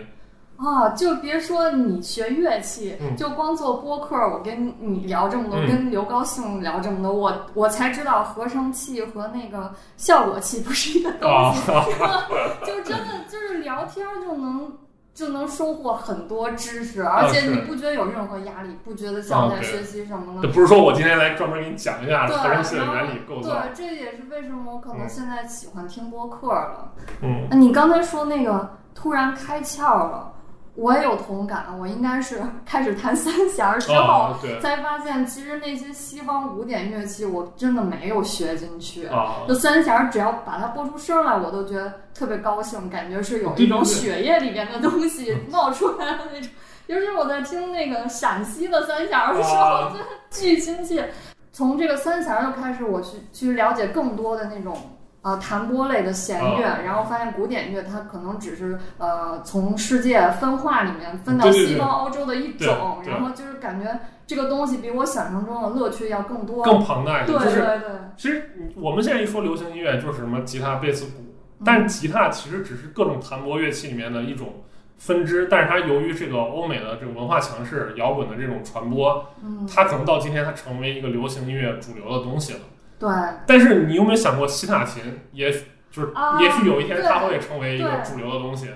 [0.58, 11.72] 啊，就别说你学乐器，嗯就光做播客，我跟你聊这么多，嗯跟刘高兴聊这么多，我我才知道合成器和那个效果器不是一个东啊西，
[12.66, 14.72] 就真的就是聊天就能。
[15.18, 20.48] 就能收获很多知识，而且你不觉得有任何压力，不觉得像在学习什么的。
[20.48, 23.50] 这不是说我今天来专门给你讲一下对，合成器的原理构造。
[23.50, 26.92] 对，这也是为什么我可能嗯现在喜欢听播客了。
[27.24, 30.32] 嗯，那你刚才说那个突然开窍了，
[30.78, 31.66] 我也有同感。
[31.80, 39.08] 我应该是开始弹三弦儿之后，才发现其实那些西方古典乐器我真的没有学进去。
[39.08, 46.50] 啊，就三弦儿，只要把它拨出声来，我都觉得特别高兴，感觉是有一种血液里面的东西 冒出来的那种。
[46.86, 51.12] 尤其我在听那个陕西的三弦儿的时候，啊真的巨亲切。
[51.52, 54.78] 从这个三弦儿就开始，我去去了解更多的那种
[55.22, 66.64] 呃弹拨类的弦乐，啊然后发现古典乐它可能只是呃从世界分化里面分到对对对西方欧洲的一种，对对然后就是感觉这个东西比我想象中的乐趣要更多。
[66.64, 67.46] 更庞大一对点。
[67.46, 71.12] 就是对对，其实我们现在一说流行音乐，就是什么吉他、贝斯、鼓，
[71.60, 74.48] 嗯但吉他其实只是各种弹拨乐器里面的一种
[74.96, 82.60] 分支，但是它由于这个欧美的这个文化强势、摇滚的这种传播，嗯，它可能到今天它成为一个流行音乐主流的东西了。
[83.00, 83.10] 对。
[83.46, 88.70] 但是你有没有想过，西塔琴也许就是啊也许有一天它会成为一个主流的东西，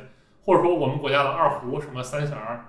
[0.46, 2.66] 或者说我们国家的二胡什么三弦儿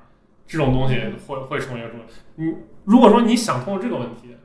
[0.47, 2.05] 这种东西嗯会会成为一个主流。
[2.37, 4.37] 你如果说你想通了这个问题，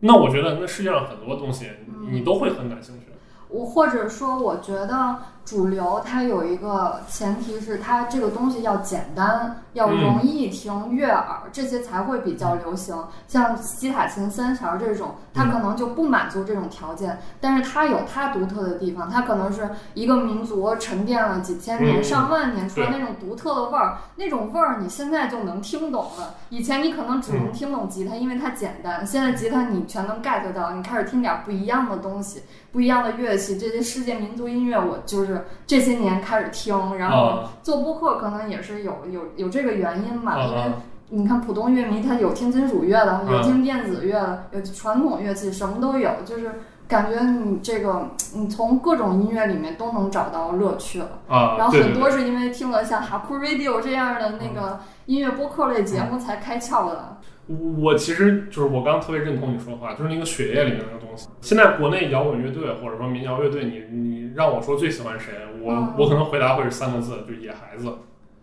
[0.00, 1.70] 那我觉得那世界上很多东西
[2.10, 3.06] 你都会很感兴趣。
[3.48, 12.96] 我或者说，我觉得主流它有一个前提是它这个东西要简单，要容易听、悦耳，这些才会比较流行。
[13.28, 26.34] 像西塔琴三弦这种，它可能就不满足这种条件，但是它有它独特的地方，它可能是一个民族沉淀了几千年、上万年出来那种独特的味儿，那种味儿你现在就能听懂了。
[26.48, 32.42] 以前你可能只能听懂吉他，因为它简单，现在吉他你全能 get 到，你开始听点不一样的东西。
[32.76, 40.36] 不一样的乐器，这些世界民族音乐，我就是这些年开始听，然后做播客可能也是有有有这个原因吧。
[40.44, 40.72] 因为
[41.08, 46.50] 你看，普通乐迷他有听金属乐的，有听电子乐的，有传统乐器，什么都有，就是
[46.86, 51.08] 感觉你这个你从各种音乐里面都能找到乐趣了。
[51.28, 57.16] 啊，然后很多是因为听了像哈库 Radio 这样的那个音乐播客类节目才开窍的。
[57.48, 61.28] 我其实就是我刚特别认同你说的话，就是那个血液里面的东西。
[61.40, 67.86] 现在国内摇滚乐队或者说民谣乐队，你你让我说最喜欢谁，我我可能回答会是三个字，就野孩子。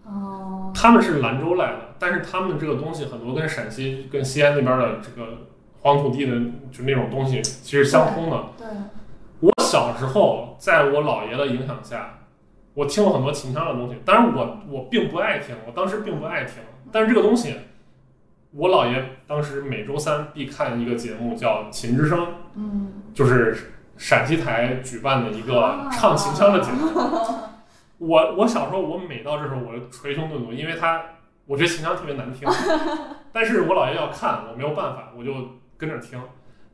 [0.05, 0.71] 哦。
[0.73, 5.47] 他们是兰州来的，但是他们这个东西很多跟陕西、跟西安那边的这个
[5.81, 6.37] 黄土地的
[6.71, 8.43] 就那种东西其实相通的。
[8.57, 8.65] 对。
[9.41, 12.19] 我小时候在我姥爷的影响下，
[12.73, 17.53] 我听了很多秦腔的东西，当然我我并不爱听，我当时并不爱听，但是这个东西。
[18.55, 22.19] 我姥爷当时每周三必看一个节目，叫《秦之声》，
[22.55, 26.91] 嗯，就是陕西台举办的一个唱秦腔的节目。
[27.97, 31.01] 我我小时候，我每到这时候，我就捶胸顿足，因为他
[31.45, 32.47] 我觉得秦腔特别难听，
[33.33, 35.33] 但是我姥爷要看，我没有办法，我就
[35.77, 36.21] 跟着听。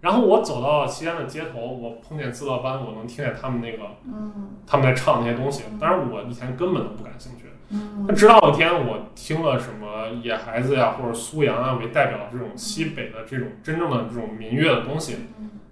[0.02, 5.64] 然后我走到西安的街头，我碰见自乐班，我能听见他们那个，嗯，他们在唱那些东西。
[5.80, 7.46] 当然，我以前根本都不感兴趣。
[7.72, 15.18] 嗯，直到有一天我听了什么野孩子呀，或者苏阳啊为代表这种西北的这种真正的这种民乐的东西，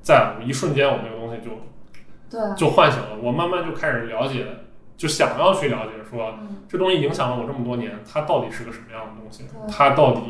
[0.01, 1.51] 在一瞬间，我那个东西就，
[2.29, 3.17] 对，就唤醒了。
[3.21, 4.45] 我慢慢就开始了解，
[4.95, 6.38] 就想要去了解，说
[6.69, 9.45] 这东西影响了我这么多年，它到底是个什么样的东西？
[9.67, 10.21] 它到底，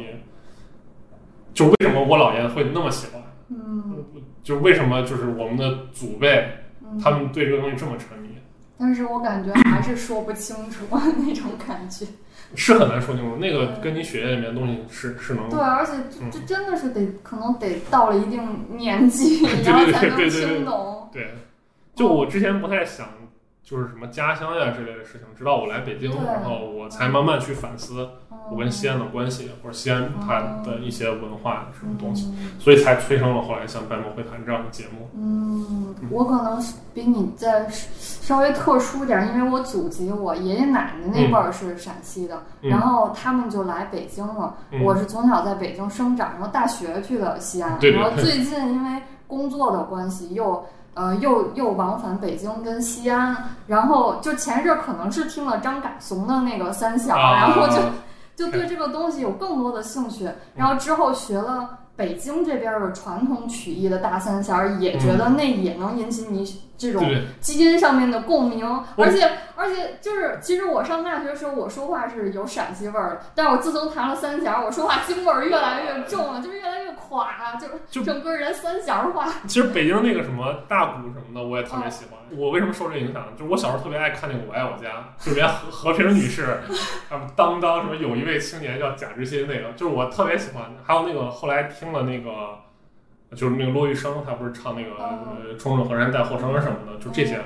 [1.53, 3.21] 就为什么我姥爷会那么喜欢？
[3.49, 4.05] 嗯，
[4.41, 6.49] 就为什么就是我们的祖辈，
[7.03, 8.29] 他们对这个东西这么沉迷？
[8.79, 10.85] 但是我感觉还是说不清楚
[11.17, 12.05] 那种感觉，
[12.55, 13.35] 是很难说清楚。
[13.37, 21.09] 那个跟你血液里面的东西是是能对，而且这这真的是得可能得到了一定年纪， 然后才能听懂。
[21.11, 21.33] 对，
[21.95, 23.07] 就我之前不太想。
[23.69, 28.07] 就是什么家乡呀之类的事情，直到我来北京，然后我才慢慢去反思
[28.49, 35.09] 我跟西安的关系，或者西安它的一些文化什么东西，所以才催生了后来像《白毛会谈》这样的节目。
[35.15, 44.55] 嗯，我可能比你再稍微特殊点，因为我祖籍我爷爷奶奶那辈儿是陕西的，然后他们就来北京了。
[44.81, 50.65] 我是从小在北京生长，然后大学去的西安，然后最近因为工作的关系又。
[50.97, 57.75] 呃，又又往返北京跟西安，然后就前一阵可能是听了张嘎怂的那个三响，然后就
[58.35, 66.63] 就对这个东西有更多的兴趣，然后之后学了北京这边的传统曲艺的大三弦，也觉得那也能引起你。
[66.77, 67.03] 这种
[67.39, 79.27] 基因上面的共鸣，而且而且就是，其实我上大学的时候，我说话是有陕西味儿的，但是我自从弹了三弦，我说话京味儿越来越重了，就是越来越垮，就就整个人三弦化。
[79.47, 82.19] 其实北京那个什么大鼓什么的，我也特别喜欢。
[82.37, 83.23] 我为什么受这影响？
[83.37, 86.43] 就是我小时候特别爱看那个《我爱我家》，就连和和平女士，
[87.09, 90.65] 啊，当当什么有一位青年叫贾志新那个，就是我特别喜欢。
[90.83, 92.59] 还有那个后来听了那个。
[93.35, 97.41] 就是那个骆玉笙，他不是唱那个呃“冲着河山带后生”什么的，就这些，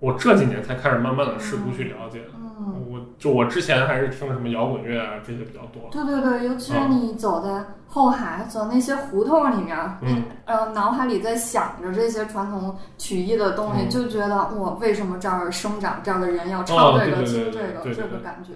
[0.00, 2.22] 我这几年才开始慢慢的试图去了解。
[2.36, 5.88] 嗯，我就我之前还是听什么摇滚乐啊这些比较多。
[5.92, 18.54] 对对对，尤其是你走在后海，走那些胡同里面，嗯，呃，脑海里在想着这些传统曲艺的东西，就觉得我为什么这儿生长这样的人要唱这个、听这个，这个感觉。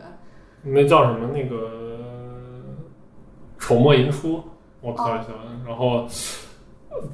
[0.63, 1.29] 那叫什么？
[1.33, 1.71] 那个
[3.59, 4.43] 丑末寅初，
[4.81, 5.39] 我特别喜欢。
[5.67, 6.07] 然后。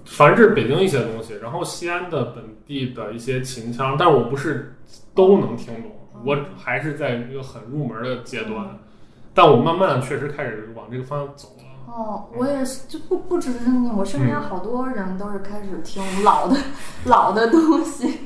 [0.05, 4.77] 反正这是北京一些东西，然后西安的本地的一些秦腔，但是我不是
[5.15, 5.91] 都能听懂，
[6.25, 8.79] 我还是在一个很入门的阶段，
[9.33, 11.65] 但我慢慢确实开始往这个方向走了。
[11.87, 16.57] 哦，我也是，就不不只是你，我身边好多人都是开始听老的
[17.07, 18.21] 老的东西。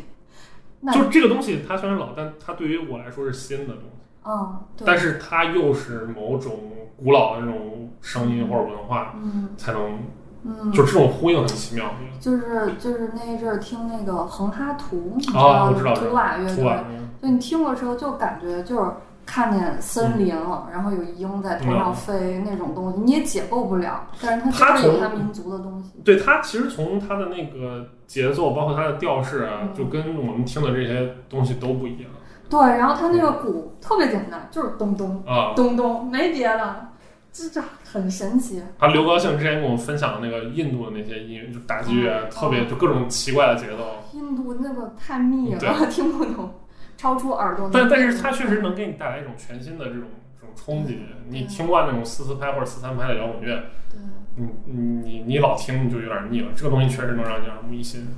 [0.93, 3.91] 就这个东西，它虽然老，但它对于我来说是新的东西。
[4.25, 10.01] 嗯，但是它又是某种古老的那种声音或者文化，嗯，才能。
[10.45, 11.87] 嗯，就这种呼应很奇妙。
[12.21, 16.85] 就是就是那一阵儿听那个横哈图，啊，我知道，图瓦乐队，
[17.21, 18.91] 就你听的时候就感觉就是
[19.27, 24.07] 看见森林了，然后有鹰在头上飞那种东西，你也解构不了。
[24.23, 25.93] 但是它就是有它民族的东西。
[26.05, 32.11] 对它其实从它的那个节奏，包括它的调式啊，就跟我们听的这些东西都不一样。
[32.49, 36.89] 对，然后它那个鼓特别简单，就是咚咚啊咚咚，没别的，
[37.33, 37.61] 这这
[37.95, 38.61] 很神奇。
[38.77, 44.03] 他刘高兴之前跟我分享的那个印度的那些音乐，就打击乐，特别就各种奇怪的节奏。
[44.13, 46.55] 印度那个太密了， 听不懂。
[46.97, 50.03] 超出耳朵，但但是它确实能给你带来一种全新的这种
[50.41, 50.99] 这种冲击。
[51.29, 56.49] 你听惯那种四四拍或者四三拍的摇滚乐，对，你你你老听你就有点腻了。
[56.57, 58.09] 这个东西确实能让你耳目一新。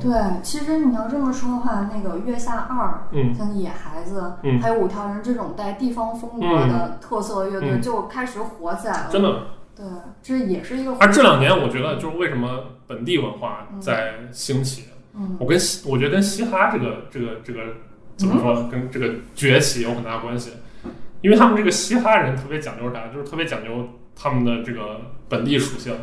[0.00, 0.10] 对，
[0.42, 9.08] 其实你要这么说的话，那个月下二，嗯，像野孩子，嗯，还有五条人这种带地方风格的特色乐队就开始火起来了。
[9.10, 9.84] 真的，对，
[10.22, 10.96] 这也是一个。
[10.98, 17.60] 而这两年，我觉得就是为什么本地文化在兴起，嗯，我跟我觉得跟嘻哈这个这个这个。
[18.14, 20.52] 怎么说跟这个崛起有很大关系？
[21.22, 23.08] 因为他们这个嘻哈人特别讲究啥？
[23.08, 25.94] 就是特别讲究他们的这个本地属性。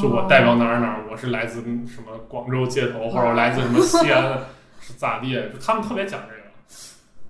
[0.00, 4.38] 就我代表哪儿哪儿，我是来自什么广州街头，或者来自什么西安，
[4.80, 5.34] 是咋地？
[5.52, 6.42] 就他们特别讲这个，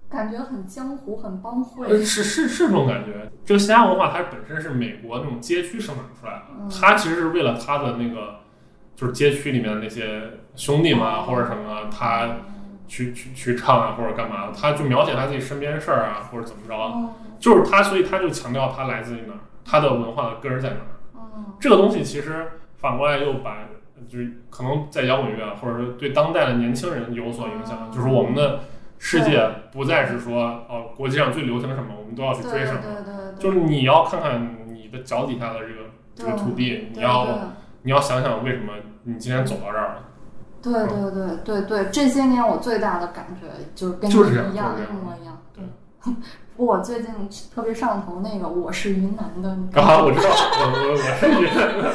[0.08, 2.04] 感觉很江湖，很帮会。
[2.04, 3.28] 是是是这种感觉。
[3.44, 8.36] 这个西安文化它本身是美国那种街区生长出来的，它其实是为了它的那个
[8.94, 10.22] 就是街区里面的那些
[10.54, 12.36] 兄弟们或者什么，他。
[12.86, 14.52] 去去去唱啊，或者干嘛？
[14.54, 20.86] 他就描写他自己身边事儿啊，或者怎么着，就是他，所以他就强调他来自于哪儿，他的文化的根儿在哪儿。
[21.58, 22.46] 这个东西其实
[22.76, 23.58] 反过来又把，
[24.08, 28.60] 就是可能在摇滚乐，或者说对当代的年轻人有所影响，就是我们的
[28.98, 37.26] 世界不再是说哦，国际上最流行什么，我们都要去追什么，对对对就是你要看看你的脚底下的这个这个土地，你要
[37.82, 38.72] 你要想想为什么
[39.02, 40.04] 你今天走到这儿了。
[40.62, 44.14] 对对对对对，这些年我最大的感觉就是跟你
[44.52, 44.74] 一样。
[44.78, 45.38] 一模一样。
[45.52, 45.62] 对，
[46.56, 47.10] 我最近
[47.52, 49.56] 特别上头那个《我是云南的》。
[49.80, 51.92] 啊，我知道，我我我是云南的。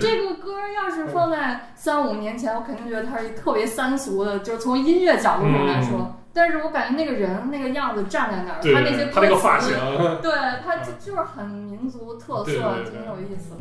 [0.00, 6.14] 这个歌要是放在三五年前，我肯定觉得它是特别三俗的，就是从音乐角度上来说。
[6.32, 9.76] 但是我感觉那个人那个样子站在那儿，他那些他那个发型，
[10.22, 10.32] 对
[10.64, 13.60] 他就就是很民族特色，挺有意思的。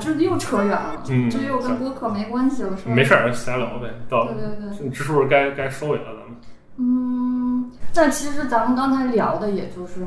[0.00, 2.94] 这又扯远了，这又跟播客没关系了，是吧？
[2.94, 3.88] 没事儿，瞎聊呗。
[4.08, 6.04] 到对对对，这是不是该该收尾了？
[6.06, 6.36] 咱们
[6.76, 10.06] 嗯，那其实咱们刚才聊的，也就是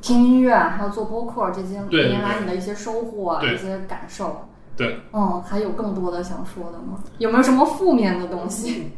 [0.00, 4.44] 听音乐，还有做播客这些年来你的一些收获啊，一些感受。
[4.76, 7.02] 对，嗯，还有更多的想说的吗？
[7.18, 8.92] 有没有什么负面的东西？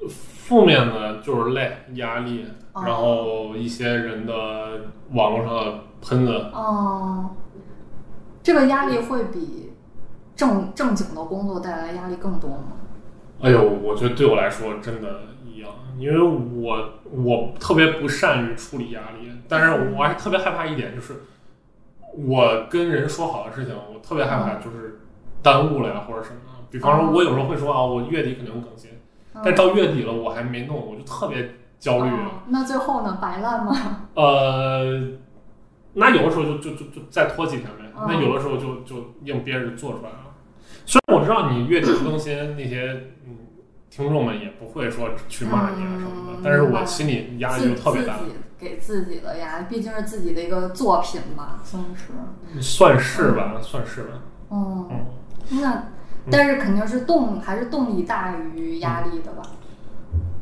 [0.46, 4.80] 负面的就是累、压力，然后一些人的
[5.12, 6.32] 网络上的喷子。
[6.54, 7.28] 哦，
[8.46, 9.72] 这个压力会比。
[10.36, 12.76] 正正经的工作带来压力更多吗？
[13.40, 21.22] 哎呦，我觉得对我来说真的一样，因为我我特别不善于处理压力，但是我还特别害怕一点，就是
[22.12, 25.00] 我跟人说好的事情，我特别害怕就是
[25.42, 26.36] 耽误了呀或者什么。
[26.70, 28.90] 比方说，我有时候会说啊，我月底肯定更新，
[29.42, 32.10] 但到月底了我还没弄，我就特别焦虑。
[32.48, 33.16] 那最后呢？
[33.22, 33.74] 白烂吗？
[34.12, 35.00] 呃，
[35.94, 37.85] 那有的时候就就就就再拖几天呗。
[38.06, 40.34] 那有的时候就就硬憋着做出来了。
[40.84, 43.38] 虽然我知道你月底更新，那些嗯
[43.88, 48.18] 听众们也不会说去骂你啊什么的，但是我心里压力就特别大。
[48.58, 52.60] 给自己的压力，毕竟是自己的一个作品嘛，算是。
[52.60, 54.08] 算是吧，算是吧。
[54.50, 54.88] 嗯，
[55.50, 55.88] 那
[56.30, 59.42] 但是肯定是动还是动力大于压力的吧？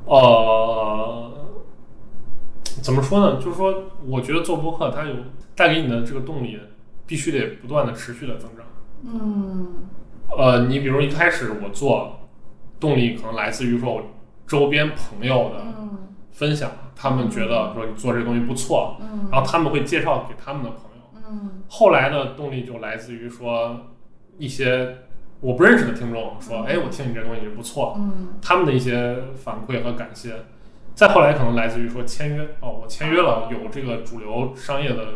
[0.07, 1.33] 呃，
[2.83, 3.37] 怎么说呢？
[3.43, 5.17] 就是说，我觉得做播客它有
[5.57, 6.61] 带给你的这个动力，
[7.07, 8.67] 必须得不断的持续的增长。
[9.05, 9.89] 嗯。
[10.37, 12.29] 呃，你比如一开始我做，
[12.81, 14.03] 动力可能来自于说我
[14.47, 15.65] 周边朋友的
[16.33, 18.97] 分享，他们觉得说你做这个东西不错，
[19.31, 23.93] 然后他们会介绍给他们的朋友，嗯后来的动力就来自于说
[24.39, 24.97] 一些
[25.41, 30.35] 我不认识的听众说，嗯哎，我听你这东西不错，嗯他们的一些反馈和感谢。
[30.95, 35.09] 再后来可能来自于说签约哦，我签约了，有这个主流商业的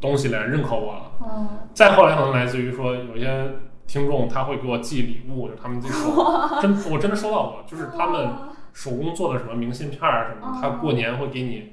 [0.00, 1.02] 东西来认可我了。
[1.22, 3.50] 嗯再后来可能来自于说有一些
[3.86, 6.10] 听众他会给我寄礼物，就他们自己手
[6.60, 8.28] 真我真的收到过，就是他们
[8.72, 11.72] 手工做的什么明信片儿什么，他过年会给你，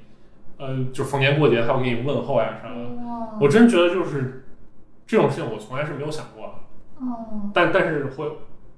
[0.58, 2.76] 呃，就逢年过节他会给你问候呀啥的。
[3.40, 4.46] 我真觉得就是
[5.06, 6.54] 这种事情我从来是没有想过
[7.52, 8.24] 但但是会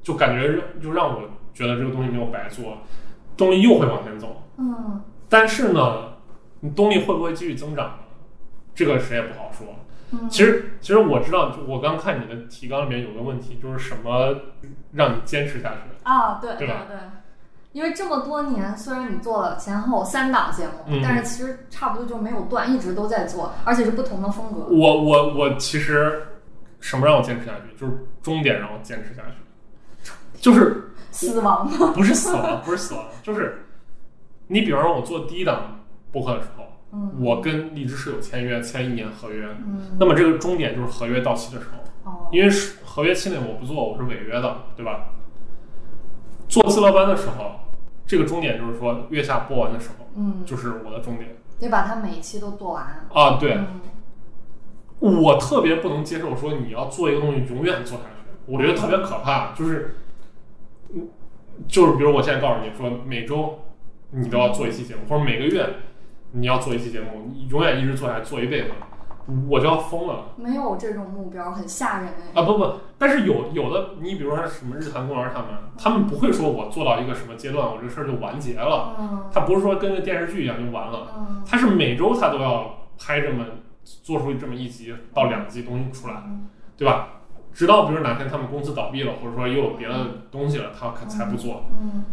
[0.02, 1.22] 就感觉让就让我
[1.54, 2.78] 觉得这个东西没有白做，
[3.36, 4.42] 动力又会往前走。
[4.56, 6.14] 嗯但是呢，
[6.60, 7.94] 你动力会不会继续增长呢？
[8.78, 9.66] 这个谁也不好说。
[10.12, 14.36] 嗯，其实，其实我知道，就我刚看你的提纲里面有个问题，就是什么
[14.92, 15.78] 让你坚持下去？
[16.04, 16.96] 啊，对对吧对，
[17.72, 24.68] 因为这么多年，虽然你做了前后三档节目，嗯但是其实差不多就没有断，一直都在做，而且是不同的风格。
[24.70, 26.28] 我我我其实
[26.78, 27.76] 什么让我坚持下去？
[27.76, 30.10] 就是终点让我坚持下去，
[30.40, 33.66] 就是 死亡吗，不是死亡，不是死亡，就是
[34.46, 35.80] 你比方说，我做第一档
[36.12, 41.78] 播客的时候，嗯我跟荔枝是有签约，签一年合约，嗯那么这个终点就是合约到期的时候。
[42.10, 45.10] 哦因为是合约期内我不做，我是违约的，对吧？
[46.48, 47.60] 做自乐班的时候，
[48.06, 53.06] 这个终点就是说月下播完的时候，嗯，就是我的终点得把它每一期都做完。
[53.12, 53.36] 啊。
[53.38, 53.58] 对，
[55.00, 59.52] 嗯我特别不能接受说你要做一个东西永远做下去，我觉得特别可怕。
[59.52, 59.96] 就是，
[60.94, 61.08] 嗯，
[61.66, 63.58] 就是比如我现在告诉你说每周
[64.10, 65.68] 你都要做一期节目，或者每个月
[66.32, 68.70] 你要做一期节目，你永远一直做下去，做一辈子，
[69.48, 70.26] 我就要疯了。
[70.36, 72.40] 没有这种目标，很吓人哎。
[72.40, 75.48] 啊不不，但是有有的，你比如说什么日坛公园他们，
[75.78, 78.96] 他们不会说我做到一个什么阶段，我这事儿就完结了。
[78.98, 83.44] 嗯他不是说跟个电视剧一样就完了，嗯他是每周他都要拍这么
[83.84, 87.08] 做出这么一集到两集东西出来，嗯对吧？
[87.52, 89.94] 直到比如哪天他们公司倒闭了，或者说又有别的
[90.30, 91.64] 东西了，他才不做。
[91.80, 92.04] 嗯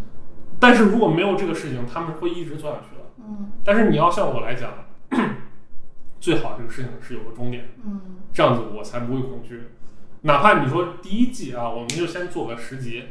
[0.57, 2.94] 但是如果没有这个事情，他们会一直做下去的。
[3.27, 4.71] 嗯但是你要像我来讲，
[6.19, 7.65] 最好这个事情是有个终点。
[7.85, 8.01] 嗯
[8.33, 9.69] 这样子我才不会恐惧。
[10.21, 13.03] 哪怕你说第一季啊，我们就先做个十集，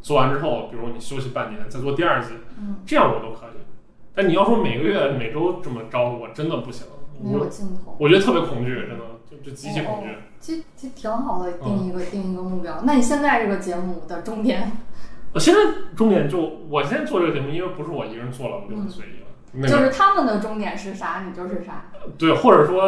[0.00, 3.60] 做完之后，比如你休息半年，再做第二季，嗯，这样我都可以。
[4.14, 6.86] 但你要说每个月、每周这么着，我真的不行，
[7.22, 7.96] 没有我尽头。
[7.98, 10.08] 我觉得特别恐惧，真的就就极其恐惧。
[10.40, 12.80] 其其挺好的，定嗯一个、定一个目标。
[12.84, 14.72] 那你现在这个节目的终点，
[15.32, 15.60] 我现在
[15.94, 19.23] 重点就我现在做这个节目，因为不是我一个人做了，我就很随意了。
[19.54, 21.86] 那个就是他们的终点是啥，你就是啥。
[22.18, 22.82] 对，或者说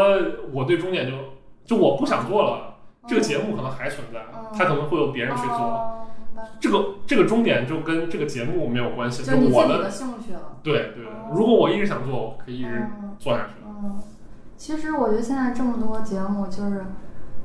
[0.52, 1.16] 我对终点就
[1.64, 2.74] 就我不想做了，
[3.06, 5.56] 这个节目可能还存在，嗯它可能会有别人去做。
[5.56, 6.02] 哦
[6.60, 10.58] 这个这个终点就跟这个节目没有关系，就是我的兴趣了。
[10.62, 11.06] 对对。
[11.32, 13.52] 如果我一直想做，我可以一直嗯做下去。
[13.66, 13.98] 嗯，
[14.54, 16.84] 其实我觉得现在这么多节目，就是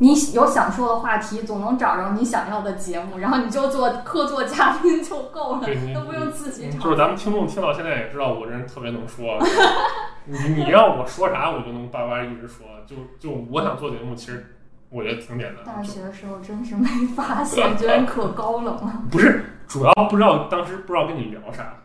[0.02, 6.80] 你有想说的话题，总能找着你想要的节目，然后你就做客座嘉宾就够了， 都不用自己找。
[6.80, 9.38] 嗯就是咱们听众听到现在也知道我这人特别能说，
[10.26, 12.66] 你你让我说啥我就能叭叭一直说。
[12.88, 14.44] 就就我想做节目，其实
[14.90, 19.04] 我觉得挺简单大学的时候真是没发现，觉得你可高冷了。
[19.12, 21.76] 不是主要不知道当时不知道跟你聊啥。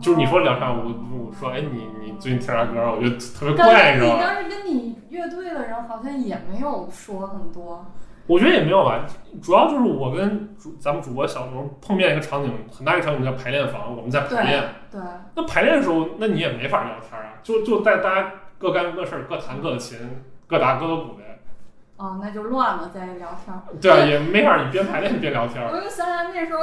[0.00, 2.92] 就是你说聊啥，我我说哎你你最近听啥歌？
[2.96, 7.84] 我觉得特别怪，你当时跟你乐队的人好像也没有说很多。
[8.26, 9.06] 我觉得也没有吧，
[9.42, 14.62] 主要就是我跟主咱们主播小时候碰面一个场景，很大一个场景叫排练房，我们在排练。
[14.90, 15.00] 对，
[15.34, 19.98] 那排练的时候，那你也没法聊天啊，就就在大家各干各事儿，各弹各的琴，
[20.46, 21.40] 各打各的鼓呗。
[21.96, 23.62] 哦，那就乱了，在聊天儿。
[23.80, 25.70] 对啊，也没法你边排练边聊天儿。
[25.72, 26.60] 我就想想那时候，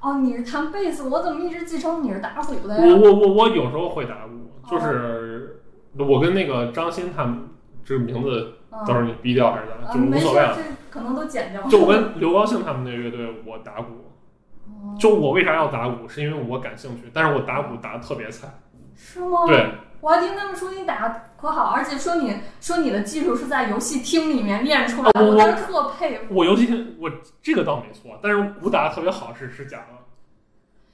[0.00, 2.96] 哦，你是弹贝斯，我怎么一直记成你是打鼓的我呀？
[3.02, 5.60] 我我我有时候会打鼓，就是
[5.98, 7.48] 我跟那个张鑫他们，
[7.84, 10.56] 这个名字嗯到时候你逼掉还是咋，的，就是无所谓了。
[10.56, 11.62] 这可能都剪掉。
[11.68, 13.92] 就我跟刘高兴他们那乐队，我打鼓。
[13.92, 18.48] 哦就我为啥要打鼓，是因为我感兴趣，但是我打鼓打的特别菜。
[18.94, 19.46] 是吗？
[19.46, 19.66] 对，
[20.00, 26.34] 我还听他们说你打的可好，而且说你说你的技术是在游戏厅里面练出来的，啊我我当时特佩服。
[26.34, 27.10] 我游戏厅我
[27.42, 29.84] 这个倒没错，但是鼓打的特别好是是假的。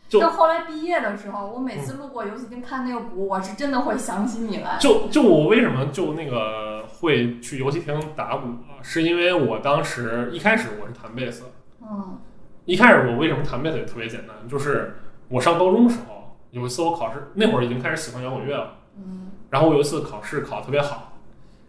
[0.08, 4.76] 就就后来毕业的时候，我每次路过游戏厅看那个鼓，我是真的会想起你来。
[4.78, 8.78] 就就我为什么就那个会去游戏厅打鼓啊？
[8.82, 11.44] 是因为我当时一开始我是弹贝斯，
[11.82, 12.18] 嗯
[12.66, 14.96] 一开始我为什么弹贝斯也特别简单，就是
[15.28, 21.12] 我上高中的时候有一次我考试，那会儿已经开始喜欢摇滚乐了，嗯然后我有一次考试考得特别好，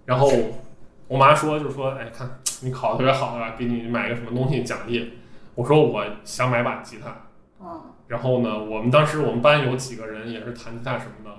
[0.06, 0.30] 然后
[1.08, 5.14] 我妈说就是说，哎，看你考得特别好啊，给你买个什么东西奖励。
[5.56, 7.16] 我说我想买把吉他，
[7.62, 11.32] 嗯然后呢，我们当时我们班有几个人也是弹吉他什么的，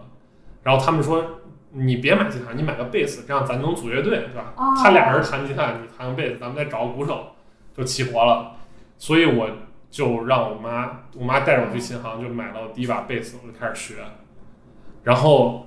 [0.62, 1.24] 然后他们说
[1.70, 4.52] 你别买吉他，你买个贝斯，这样咱能组乐队，对吧？
[4.56, 7.28] 哦他俩人弹吉他，你弹个贝斯，咱们再找个鼓手，
[7.76, 8.56] 就齐活了。
[8.96, 9.48] 所以我
[9.90, 14.02] 就让我妈，我妈带着我去琴行，就买了我第一把贝斯，我就开始学。
[15.04, 15.66] 然后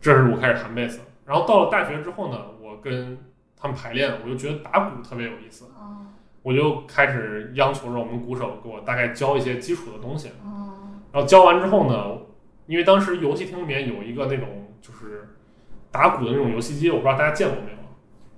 [0.00, 1.00] 这是我开始弹贝斯。
[1.24, 3.16] 然后到了大学之后呢，我跟
[3.56, 6.06] 他们排练，我就觉得打鼓特别有意思，嗯
[6.42, 10.30] 我就开始央求着我们鼓手给我大概教一些基础的东西。
[10.44, 12.18] 嗯然后教完之后呢，
[12.66, 14.48] 因为当时游戏厅里面有一个那种
[14.82, 15.26] 就是
[15.90, 17.78] 打鼓的那种游戏机，我不知道大家见过没有？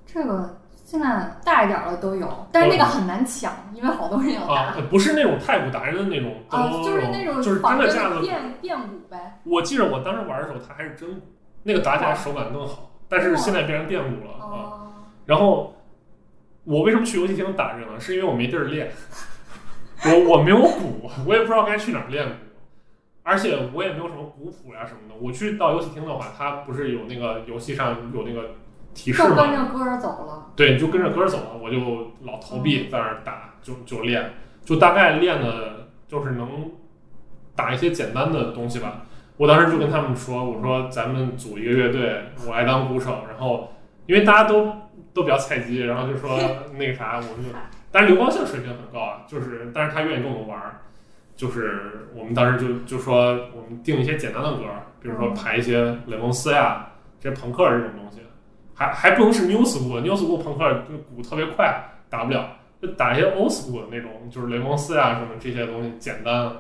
[0.07, 8.25] 这个现在大一点儿的都有，但是那个很难抢，因为好多人要啊。，不是那种太鼓达人的那种，啊，就是那种就是真的架子鼓。
[8.25, 9.41] 电电鼓呗。
[9.45, 11.27] 我记得我当时玩的时候，它还是真鼓，
[11.67, 12.91] 那个打起来手感更好。
[13.09, 14.43] 但是现在变成电鼓了啊。
[14.43, 14.89] 哦，
[15.27, 15.77] 然后
[16.65, 18.01] 我为什么去游戏厅打这个呢？
[18.01, 18.91] 是因为我没地儿练，
[20.05, 22.35] 我我没有鼓，我也不知道该去哪儿练鼓，
[23.23, 25.15] 而且我也没有什么鼓谱呀什么的。
[25.21, 28.57] 我去到游戏厅的话，它不是有那个游戏上有那个
[28.95, 29.57] 提示就跟吗？
[29.57, 30.53] 着歌走了。
[30.57, 34.33] 对，就跟着歌儿走了，我就老投币在那儿打，就就练，
[34.65, 36.73] 就大概练的就是能
[37.55, 39.03] 打一些简单的东西吧。
[39.37, 43.73] 我当时就跟他们说，我说咱们组一个乐队，我来当鼓手，然后
[44.07, 44.73] 因为大家都
[45.13, 46.39] 都比较菜鸡，然后就说
[46.79, 47.51] 那个啥，我们就，
[47.93, 50.81] 但是刘高兴水平很高啊，就是但是他愿意跟我们玩儿，
[51.37, 58.21] 就是我们当时就就说我们定一些简单的歌儿，比如说排一些雷蒙斯呀，这些朋克这种东西，
[58.75, 61.79] 还还不能是 new school，new school 朋克就鼓特别快，
[62.09, 66.51] 打不了，就打一些 old school 的那种，就是雷蒙斯呀什么这些东西，简单，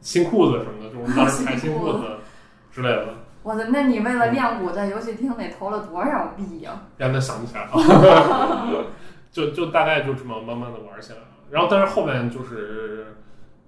[0.00, 2.04] 新裤子什么的，就我们当时排新裤子
[2.70, 3.14] 之类的。
[3.42, 6.82] 我的，那你为了练鼓，在游戏厅得投了多少币呀？
[6.98, 8.86] 呀，那想不起来了，
[9.30, 11.24] 就就大概就这么慢慢的玩起来了。
[11.48, 13.14] 然后，但是后面就是，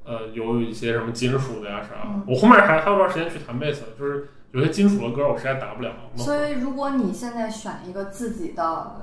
[0.05, 5.93] 呃，有一些什么金属的呀啥，嗯我后面还还有段时间去弹贝斯，就是有些金属的歌我实在打不了。
[6.17, 8.97] 所以，如果你现在选一个自己的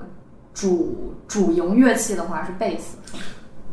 [0.52, 2.98] 主主营乐器的话，是贝斯。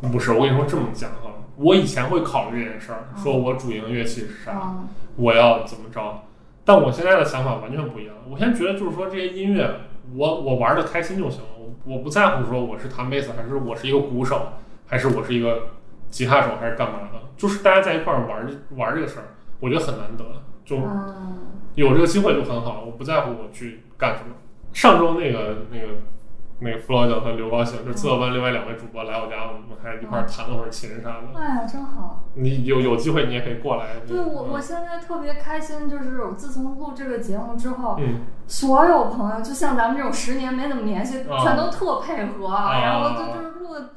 [0.10, 6.24] 不是，我跟你说这么讲哈，我以前会考虑这件事儿，嗯说我主营乐器是啥，嗯我要怎么着。
[6.66, 8.16] 但我现在的想法完全不一样。
[8.30, 9.70] 我现在觉得就是说这些音乐，
[10.16, 14.48] 我我玩的开心就行，我我不在乎说我是弹贝斯，还是我是一个鼓手，
[14.88, 15.68] 还是我是一个
[16.10, 17.20] 吉他手，还是干嘛的。
[17.36, 20.24] 就是大家在一块儿玩这玩这个事儿，我觉得很难得，
[20.64, 21.40] 就嗯，
[21.76, 22.84] 有这个机会就很好。
[22.86, 24.34] 我不在乎我去干什么。
[24.72, 26.00] 上周那个那个
[26.64, 31.40] 那个弗洛角和刘高兴，就自由班另外两位主播来我家，我们还一块儿弹了会儿琴啥的。
[31.40, 32.24] 哎呀，真好。
[32.36, 33.88] 你有有机会你也可以过来。
[34.08, 43.90] 对我，我现在特别开心，就是我自从录这个节目之后，嗯所有朋友，就像咱们这种十年没怎么联系，啊全都特配合，啊然后就就是录的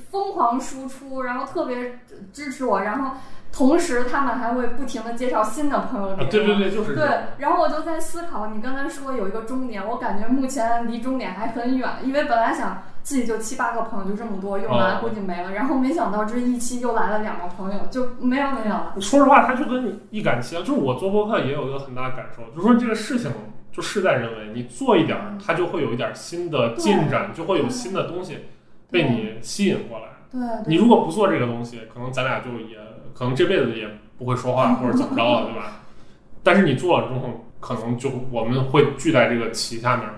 [0.00, 1.98] 疯狂输出，然后特别
[2.32, 3.10] 支持我，然后
[3.52, 6.30] 同时他们还会不停的介绍新的朋友给啊我。
[6.30, 7.06] 对对对，就是对。，
[7.38, 15.52] 然后我就在思考，你刚才说有一个终点，我感觉目前离终点还很远，因为本来想自己就七八个朋友，就这么多，用完哦估计没了。
[15.52, 18.94] 然后没想到这一期又来了两个朋友，就没有没有了。
[19.00, 20.60] 说实话，他就跟你一杆齐啊。
[20.60, 23.30] 就是我做播客也有一个很大的感受，就是说这个事情
[23.70, 28.38] 就事在人为，你做一点儿，它就会有一点儿新的进展，就会有新的东西
[28.92, 30.04] 被你吸引过来。
[30.30, 32.76] 对，你如果不做这个东西，可能咱俩就也
[33.12, 35.80] 可能这辈子也不会说话或者怎么着了，对吧？
[36.42, 40.08] 但是你做了之后，可能就我们会聚在这个旗下面，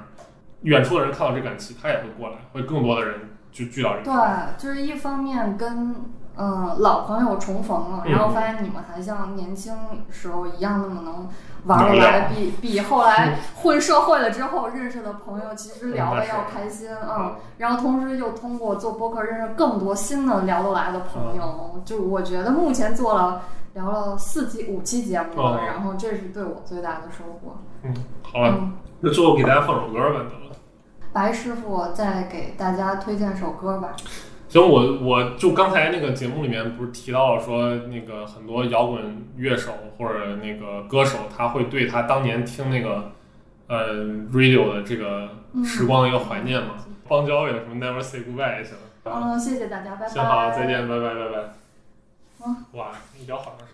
[0.63, 3.21] 远处的人看到这杆旗，他也会过来，会更多的人
[3.51, 4.13] 就聚到这个。
[4.13, 5.95] 对，就是一方面跟
[6.37, 9.75] 嗯、呃老朋友重逢了，嗯然后发现你们还像年轻
[10.11, 11.29] 时候一样那么能
[11.67, 17.37] 玩得来，比比后来 混社会了之后认识的朋友其实聊的要开心啊、嗯。
[17.59, 23.43] 然后同时又通过做播客认识更多新的聊得来的朋友，就我觉得目前做了
[23.73, 27.57] 聊了四期五期节目然后这是对我最大的收获。
[27.83, 30.57] 嗯，好了，嗯，那最后给大家放首歌吧，得了。
[31.13, 33.93] 白师傅再给大家推荐首歌吧。
[34.61, 43.11] 行，我我就刚才那个节目里面不是提到了说，那个很多摇滚乐手或者那个歌手，他会对他当年听那个
[43.67, 43.95] 呃
[44.33, 45.29] radio 的这个
[45.65, 46.75] 时光的一个怀念嘛。
[47.09, 48.77] 邦交也什么 Never Say Goodbye 也行。
[49.03, 50.09] 嗯，谢谢大家，拜拜。
[50.09, 51.39] 行好，再见，拜拜拜拜。
[52.47, 53.74] 嗯，哇，你聊好长时